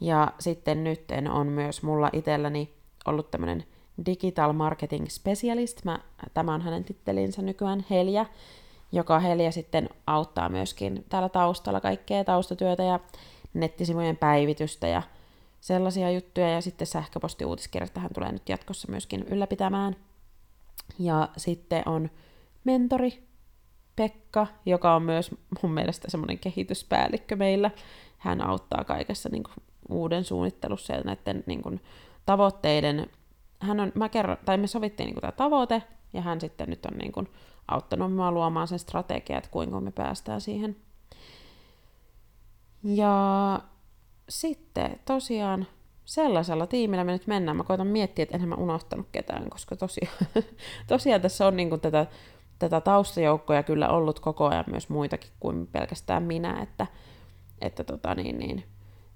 Ja 0.00 0.32
sitten 0.38 0.84
nytten 0.84 1.30
on 1.30 1.46
myös 1.46 1.82
mulla 1.82 2.10
itselläni 2.12 2.74
ollut 3.06 3.30
tämmöinen 3.30 3.64
Digital 4.06 4.52
Marketing 4.52 5.06
Specialist. 5.08 5.84
Mä, 5.84 5.98
tämä 6.34 6.54
on 6.54 6.62
hänen 6.62 6.84
tittelinsä 6.84 7.42
nykyään 7.42 7.84
Helja, 7.90 8.26
joka 8.92 9.18
Helja 9.18 9.52
sitten 9.52 9.88
auttaa 10.06 10.48
myöskin 10.48 11.04
täällä 11.08 11.28
taustalla 11.28 11.80
kaikkea 11.80 12.24
taustatyötä 12.24 12.82
ja 12.82 13.00
nettisivujen 13.54 14.16
päivitystä 14.16 14.86
ja 14.86 15.02
sellaisia 15.60 16.10
juttuja. 16.10 16.50
Ja 16.50 16.60
sitten 16.60 16.86
sähköpostiuutiskirjat 16.86 17.94
tähän 17.94 18.10
tulee 18.14 18.32
nyt 18.32 18.48
jatkossa 18.48 18.88
myöskin 18.90 19.22
ylläpitämään. 19.22 19.96
Ja 20.98 21.28
sitten 21.36 21.82
on 21.86 22.10
mentori 22.64 23.25
Pekka, 23.96 24.46
joka 24.66 24.94
on 24.94 25.02
myös 25.02 25.30
mun 25.62 25.72
mielestä 25.72 26.10
semmoinen 26.10 26.38
kehityspäällikkö 26.38 27.36
meillä. 27.36 27.70
Hän 28.18 28.46
auttaa 28.46 28.84
kaikessa 28.84 29.28
niin 29.28 29.42
kuin, 29.42 29.54
uuden 29.88 30.24
suunnittelussa 30.24 30.92
ja 30.92 31.00
näiden 31.00 31.44
niin 31.46 31.62
kuin, 31.62 31.80
tavoitteiden. 32.26 33.10
Hän 33.60 33.80
on, 33.80 33.92
mä 33.94 34.08
kerron, 34.08 34.36
tai 34.44 34.56
me 34.56 34.66
sovittiin 34.66 35.04
niin 35.04 35.14
kuin, 35.14 35.20
tämä 35.20 35.32
tavoite, 35.32 35.82
ja 36.12 36.22
hän 36.22 36.40
sitten 36.40 36.70
nyt 36.70 36.86
on 36.86 36.98
niin 36.98 37.12
kuin, 37.12 37.28
auttanut 37.68 38.14
mua 38.14 38.32
luomaan 38.32 38.68
sen 38.68 38.78
strategian, 38.78 39.38
että 39.38 39.50
kuinka 39.50 39.80
me 39.80 39.90
päästään 39.90 40.40
siihen 40.40 40.76
ja 42.86 43.60
sitten 44.28 45.00
tosiaan 45.04 45.66
sellaisella 46.04 46.66
tiimillä 46.66 47.04
me 47.04 47.12
nyt 47.12 47.26
mennään. 47.26 47.56
Mä 47.56 47.64
koitan 47.64 47.86
miettiä, 47.86 48.22
että 48.22 48.34
enhän 48.34 48.48
mä 48.48 48.54
unohtanut 48.54 49.06
ketään, 49.12 49.50
koska 49.50 49.76
tosiaan, 49.76 50.16
tosiaan 50.88 51.20
tässä 51.20 51.46
on 51.46 51.56
niin 51.56 51.80
tätä, 51.80 52.06
tätä 52.58 52.80
taustajoukkoja 52.80 53.62
kyllä 53.62 53.88
ollut 53.88 54.20
koko 54.20 54.46
ajan 54.46 54.64
myös 54.70 54.88
muitakin 54.88 55.30
kuin 55.40 55.66
pelkästään 55.66 56.22
minä, 56.22 56.62
että, 56.62 56.86
että 57.60 57.84
tota 57.84 58.14
niin, 58.14 58.38
niin, 58.38 58.64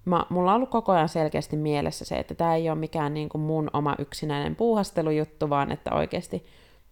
mä, 0.05 0.27
mulla 0.29 0.51
on 0.51 0.57
ollut 0.57 0.71
koko 0.71 0.93
ajan 0.93 1.09
selkeästi 1.09 1.57
mielessä 1.57 2.05
se, 2.05 2.17
että 2.17 2.35
tämä 2.35 2.55
ei 2.55 2.71
ole 2.71 2.79
mikään 2.79 3.15
niin 3.15 3.29
kuin 3.29 3.43
mun 3.43 3.71
oma 3.73 3.95
yksinäinen 3.99 4.57
puuhastelujuttu, 4.57 5.51
vaan 5.51 5.73
että 5.73 5.95
oikeasti 5.95 6.45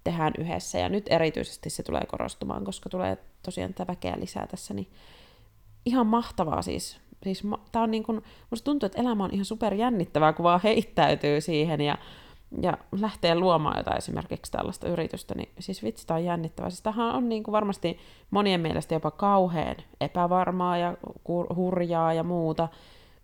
tehdään 0.04 0.32
yhdessä. 0.38 0.78
Ja 0.78 0.88
nyt 0.88 1.06
erityisesti 1.10 1.70
se 1.70 1.82
tulee 1.82 2.02
korostumaan, 2.08 2.64
koska 2.64 2.88
tulee 2.88 3.18
tosiaan 3.42 3.74
tätä 3.74 3.92
väkeä 3.92 4.16
lisää 4.20 4.46
tässä, 4.46 4.74
niin 4.74 4.90
ihan 5.86 6.06
mahtavaa 6.06 6.62
siis. 6.62 7.00
siis 7.22 7.42
tää 7.72 7.82
on 7.82 7.90
niin 7.90 8.02
kun, 8.02 8.22
musta 8.50 8.64
tuntuu, 8.64 8.86
että 8.86 9.00
elämä 9.00 9.24
on 9.24 9.34
ihan 9.34 9.44
super 9.44 9.74
jännittävää, 9.74 10.32
kun 10.32 10.42
vaan 10.42 10.60
heittäytyy 10.64 11.40
siihen 11.40 11.80
ja, 11.80 11.98
ja 12.62 12.78
lähtee 12.92 13.34
luomaan 13.34 13.76
jotain 13.76 13.98
esimerkiksi 13.98 14.52
tällaista 14.52 14.88
yritystä, 14.88 15.34
niin 15.34 15.48
siis 15.58 15.82
vitsi, 15.82 16.06
tää 16.06 16.16
on 16.16 16.24
jännittävää. 16.24 16.70
Siis 16.70 16.82
tämähän 16.82 17.14
on 17.14 17.28
niin 17.28 17.42
kuin 17.42 17.52
varmasti 17.52 17.98
monien 18.30 18.60
mielestä 18.60 18.94
jopa 18.94 19.10
kauhean 19.10 19.76
epävarmaa 20.00 20.78
ja 20.78 20.96
hurjaa 21.56 22.12
ja 22.12 22.22
muuta, 22.22 22.68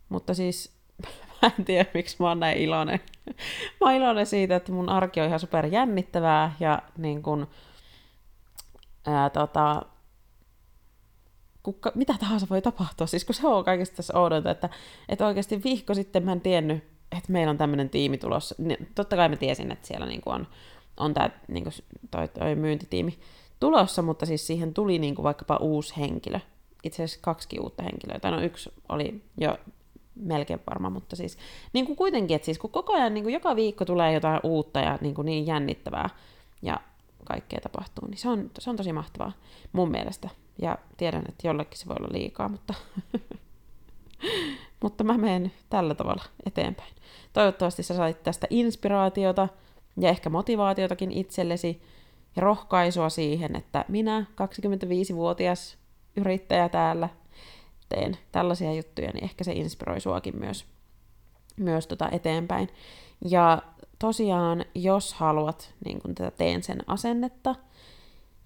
mutta 0.09 0.35
siis 0.35 0.77
mä 1.43 1.51
en 1.59 1.65
tiedä, 1.65 1.91
miksi 1.95 2.17
mä 2.19 2.29
oon 2.29 2.41
näin 2.41 2.59
iloinen. 2.59 3.01
mä 3.81 3.87
oon 3.87 3.95
iloinen 3.95 4.27
siitä, 4.27 4.57
että 4.57 4.73
mun 4.73 4.89
arki 4.89 5.21
on 5.21 5.27
ihan 5.27 5.41
super 5.41 5.67
jännittävää 5.67 6.55
ja 6.61 6.83
niin 6.99 7.23
kun, 7.23 7.47
ää, 9.07 9.31
tota, 9.31 9.83
kukka, 11.63 11.93
mitä 11.95 12.15
tahansa 12.21 12.47
voi 12.51 12.63
tapahtua. 12.63 13.07
Siis 13.07 13.25
kun 13.25 13.35
se 13.35 13.47
on 13.47 13.65
kaikesta 13.65 13.97
tässä 13.97 14.19
oudonta, 14.19 14.51
että, 14.51 14.69
että 15.09 15.27
oikeasti 15.27 15.65
viikko 15.65 15.95
sitten 15.95 16.25
mä 16.25 16.33
en 16.33 16.41
tiennyt, 16.41 16.94
että 17.12 17.33
meillä 17.33 17.51
on 17.51 17.59
tämmöinen 17.59 17.90
tiimi 17.90 18.19
tulossa. 18.19 18.55
Totta 18.95 19.17
kai 19.17 19.29
mä 19.29 19.37
tiesin, 19.37 19.73
että 19.73 19.87
siellä 19.87 20.07
niin 20.07 20.23
on, 20.27 20.47
on 20.97 21.14
tämä 21.14 21.31
niin 21.49 21.64
toi, 22.11 22.29
toi 22.29 22.55
myyntitiimi 22.55 23.19
tulossa, 23.61 24.03
mutta 24.03 24.27
siis 24.27 24.47
siihen 24.47 24.75
tuli 24.75 24.99
niin 24.99 25.14
kuin 25.14 25.25
vaikkapa 25.25 25.57
uusi 25.57 25.97
henkilö. 25.97 26.40
Itse 26.83 27.05
asiassa 27.05 27.23
kaksi 27.23 27.59
uutta 27.61 27.83
henkilöä. 27.83 28.19
Tai 28.19 28.31
no 28.31 28.40
yksi 28.40 28.73
oli 28.88 29.23
jo 29.38 29.59
melkein 30.14 30.61
varma, 30.71 30.90
mutta 30.90 31.17
siis 31.17 31.38
niin 31.73 31.87
kuin 31.87 31.97
kuitenkin, 31.97 32.35
että 32.35 32.45
siis 32.45 32.59
kun 32.59 32.71
koko 32.71 32.93
ajan 32.93 33.14
niin 33.14 33.25
kuin 33.25 33.35
joka 33.35 33.57
viikko 33.57 33.85
tulee 33.85 34.12
jotain 34.12 34.40
uutta 34.43 34.81
ja 34.81 34.99
niin, 35.01 35.14
kuin 35.14 35.27
niin 35.27 35.47
jännittävää 35.47 36.11
ja 36.62 36.81
kaikkea 37.25 37.61
tapahtuu, 37.61 38.09
niin 38.09 38.19
se 38.19 38.29
on, 38.29 38.51
se 38.59 38.71
on 38.71 38.77
tosi 38.77 38.93
mahtavaa 38.93 39.33
mun 39.73 39.90
mielestä. 39.90 40.29
Ja 40.62 40.79
tiedän, 40.97 41.25
että 41.29 41.49
jollekin 41.49 41.79
se 41.79 41.87
voi 41.87 41.97
olla 42.01 42.12
liikaa, 42.12 42.49
mutta, 42.49 42.75
mutta 44.85 45.05
mä 45.05 45.18
menen 45.18 45.53
tällä 45.70 45.94
tavalla 45.94 46.25
eteenpäin. 46.47 46.94
Toivottavasti 47.33 47.83
sä 47.83 47.94
sait 47.94 48.23
tästä 48.23 48.47
inspiraatiota 48.51 49.49
ja 50.01 50.09
ehkä 50.09 50.31
motivaatiotakin 50.31 51.12
itsellesi 51.12 51.83
ja 52.37 52.42
rohkaisua 52.42 53.09
siihen, 53.09 53.57
että 53.57 53.85
minä, 53.88 54.27
25-vuotias 54.31 55.79
yrittäjä 56.16 56.68
täällä, 56.68 57.09
teen 57.88 58.18
tällaisia 58.33 58.73
juttuja, 58.73 59.11
niin 59.14 59.25
ehkä 59.25 59.44
se 59.44 59.53
inspiroi 59.53 60.01
suakin 60.01 60.38
myös, 60.38 60.64
myös 61.57 61.87
tota 61.87 62.09
eteenpäin. 62.11 62.68
Ja 63.31 63.62
tosiaan, 63.99 64.64
jos 64.75 65.14
haluat 65.14 65.75
niin 65.85 66.01
kun 66.01 66.14
tätä 66.14 66.31
teen 66.31 66.62
sen 66.62 66.79
asennetta, 66.87 67.55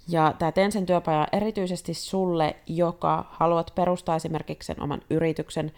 ja 0.09 0.35
tämä 0.39 0.53
teen 0.53 0.73
sen 0.73 0.87
työpaja 0.87 1.29
erityisesti 1.33 1.95
sulle, 1.95 2.57
joka 2.67 3.25
haluat 3.31 3.73
perustaa 3.75 4.17
esimerkiksi 4.17 4.67
sen 4.67 4.83
oman 4.83 5.01
yrityksen, 5.11 5.73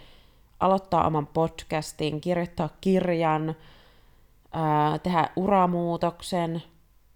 aloittaa 0.61 1.07
oman 1.07 1.27
podcastin, 1.27 2.21
kirjoittaa 2.21 2.69
kirjan, 2.81 3.57
ää, 4.53 4.99
tehdä 4.99 5.31
uramuutoksen. 5.37 6.63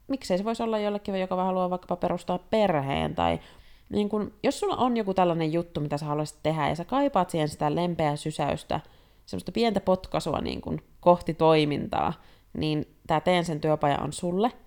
Miksei 0.09 0.38
se 0.38 0.44
voisi 0.44 0.62
olla 0.62 0.78
jollekin, 0.78 1.20
joka 1.20 1.44
haluaa 1.44 1.70
vaikkapa 1.70 1.96
perustaa 1.96 2.38
perheen 2.38 3.14
tai 3.14 3.40
niin 3.88 4.09
kun, 4.09 4.33
jos 4.42 4.61
sulla 4.61 4.76
on 4.76 4.96
joku 4.96 5.14
tällainen 5.14 5.52
juttu, 5.52 5.80
mitä 5.80 5.98
sä 5.98 6.07
haluaisit 6.07 6.38
tehdä 6.42 6.68
ja 6.68 6.74
sä 6.74 6.85
kaipaat 6.85 7.30
siihen 7.30 7.48
sitä 7.48 7.74
lempeää 7.74 8.16
sysäystä, 8.16 8.80
semmoista 9.26 9.52
pientä 9.52 9.80
potkaisua 9.80 10.40
niin 10.40 10.61
kun, 10.61 10.80
kohti 11.00 11.35
toimintaa, 11.35 12.12
niin 12.52 12.87
tämä 13.07 13.20
Teen 13.20 13.44
sen 13.44 13.61
työpaja 13.61 13.98
on 13.98 14.12
sulle– 14.12 14.52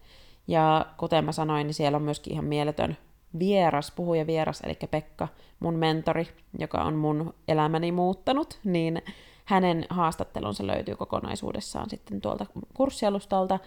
ja 0.48 0.86
kuten 0.98 1.26
mä 1.26 1.32
sanoin, 1.32 1.68
niin 1.68 1.74
siellä 1.74 1.96
on 1.96 2.02
myöskin 2.02 2.34
ihan 2.34 2.46
mieletön 2.46 2.98
vieras, 3.40 3.92
puhuja 3.92 4.28
vieras, 4.28 4.62
eli 4.62 4.78
Pekka, 4.92 5.28
mun 5.60 5.76
mentori, 5.76 6.28
joka 6.60 6.84
on 6.84 6.96
mun 6.96 7.34
elämäni 7.48 7.92
muuttanut, 7.92 8.60
niin 8.64 9.02
hänen 9.46 9.86
haastattelunsa 9.90 10.68
löytyy 10.68 10.96
kokonaisuudessaan 10.96 11.90
sitten 11.90 12.22
tuolta 12.22 12.46
kurssialustalta, 12.74 13.60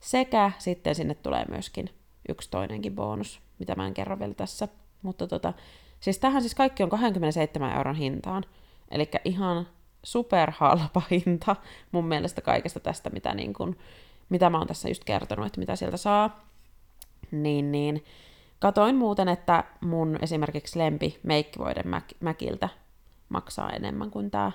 sekä 0.00 0.52
sitten 0.58 0.94
sinne 0.94 1.14
tulee 1.14 1.44
myöskin 1.50 1.90
yksi 2.28 2.50
toinenkin 2.50 2.94
bonus, 2.94 3.40
mitä 3.58 3.74
mä 3.74 3.86
en 3.86 3.94
kerro 3.94 4.18
vielä 4.18 4.34
tässä. 4.34 4.68
Mutta 5.02 5.26
tota, 5.26 5.52
siis 6.00 6.18
tähän 6.18 6.42
siis 6.42 6.54
kaikki 6.54 6.82
on 6.82 6.88
27 6.88 7.76
euron 7.76 7.96
hintaan, 7.96 8.44
eli 8.90 9.10
ihan 9.24 9.66
superhalpa 10.02 11.02
hinta 11.10 11.56
mun 11.92 12.04
mielestä 12.04 12.40
kaikesta 12.40 12.80
tästä, 12.80 13.10
mitä, 13.10 13.34
niin 13.34 13.52
kun, 13.52 13.76
mitä 14.28 14.50
mä 14.50 14.58
oon 14.58 14.66
tässä 14.66 14.88
just 14.88 15.04
kertonut, 15.04 15.46
että 15.46 15.60
mitä 15.60 15.76
sieltä 15.76 15.96
saa. 15.96 16.40
Niin, 17.30 17.72
niin 17.72 18.04
katoin 18.58 18.96
muuten, 18.96 19.28
että 19.28 19.64
mun 19.80 20.18
esimerkiksi 20.22 20.78
lempi 20.78 21.20
meikkivoiden 21.22 21.84
Mäkiltä 22.20 22.68
maksaa 23.28 23.70
enemmän 23.70 24.10
kuin 24.10 24.30
tämä 24.30 24.52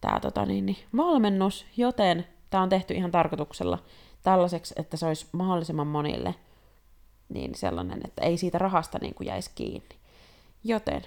tää, 0.00 0.20
tota, 0.20 0.46
niin, 0.46 0.66
niin, 0.66 0.78
valmennus, 0.96 1.66
joten 1.76 2.26
tämä 2.50 2.62
on 2.62 2.68
tehty 2.68 2.94
ihan 2.94 3.10
tarkoituksella 3.10 3.78
tällaiseksi, 4.22 4.74
että 4.76 4.96
se 4.96 5.06
olisi 5.06 5.26
mahdollisimman 5.32 5.86
monille 5.86 6.34
niin 7.28 7.54
sellainen, 7.54 8.00
että 8.04 8.22
ei 8.22 8.36
siitä 8.36 8.58
rahasta 8.58 8.98
niin 9.02 9.14
kuin 9.14 9.26
jäisi 9.26 9.50
kiinni. 9.54 9.96
Joten 10.64 11.02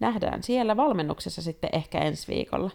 nähdään 0.00 0.42
siellä 0.42 0.76
valmennuksessa 0.76 1.42
sitten 1.42 1.70
ehkä 1.72 1.98
ensi 1.98 2.28
viikolla. 2.28 2.70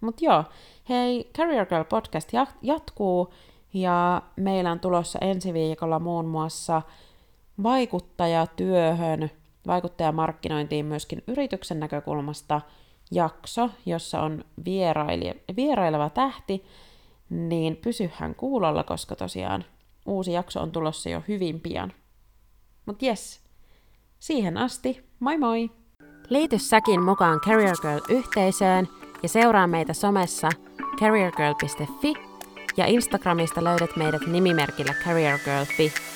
Mutta 0.00 0.24
joo, 0.24 0.44
hei, 0.88 1.30
Career 1.36 1.66
Girl 1.66 1.84
podcast 1.84 2.28
jatkuu 2.62 3.34
ja 3.74 4.22
meillä 4.36 4.72
on 4.72 4.80
tulossa 4.80 5.18
ensi 5.22 5.52
viikolla 5.52 5.98
muun 5.98 6.26
muassa 6.26 6.82
vaikuttajatyöhön, 7.62 9.30
vaikuttajamarkkinointiin 9.66 10.86
myöskin 10.86 11.22
yrityksen 11.26 11.80
näkökulmasta 11.80 12.60
jakso, 13.10 13.70
jossa 13.86 14.20
on 14.20 14.44
vieraileva 15.56 16.10
tähti, 16.10 16.64
niin 17.30 17.76
pysyhän 17.76 18.34
kuulolla, 18.34 18.84
koska 18.84 19.16
tosiaan 19.16 19.64
uusi 20.06 20.32
jakso 20.32 20.60
on 20.60 20.72
tulossa 20.72 21.08
jo 21.08 21.22
hyvin 21.28 21.60
pian. 21.60 21.92
Mut 22.86 23.02
jes, 23.02 23.40
siihen 24.18 24.56
asti, 24.56 25.04
moi 25.20 25.38
moi! 25.38 25.70
Liity 26.28 26.58
säkin 26.58 27.02
mukaan 27.02 27.40
Career 27.40 27.76
Girl-yhteisöön 27.82 28.88
ja 29.22 29.28
seuraa 29.28 29.66
meitä 29.66 29.92
somessa 29.92 30.48
careergirl.fi 31.00 32.14
ja 32.76 32.86
Instagramista 32.86 33.64
löydät 33.64 33.96
meidät 33.96 34.26
nimimerkillä 34.26 34.94
careergirl.fi. 35.04 36.15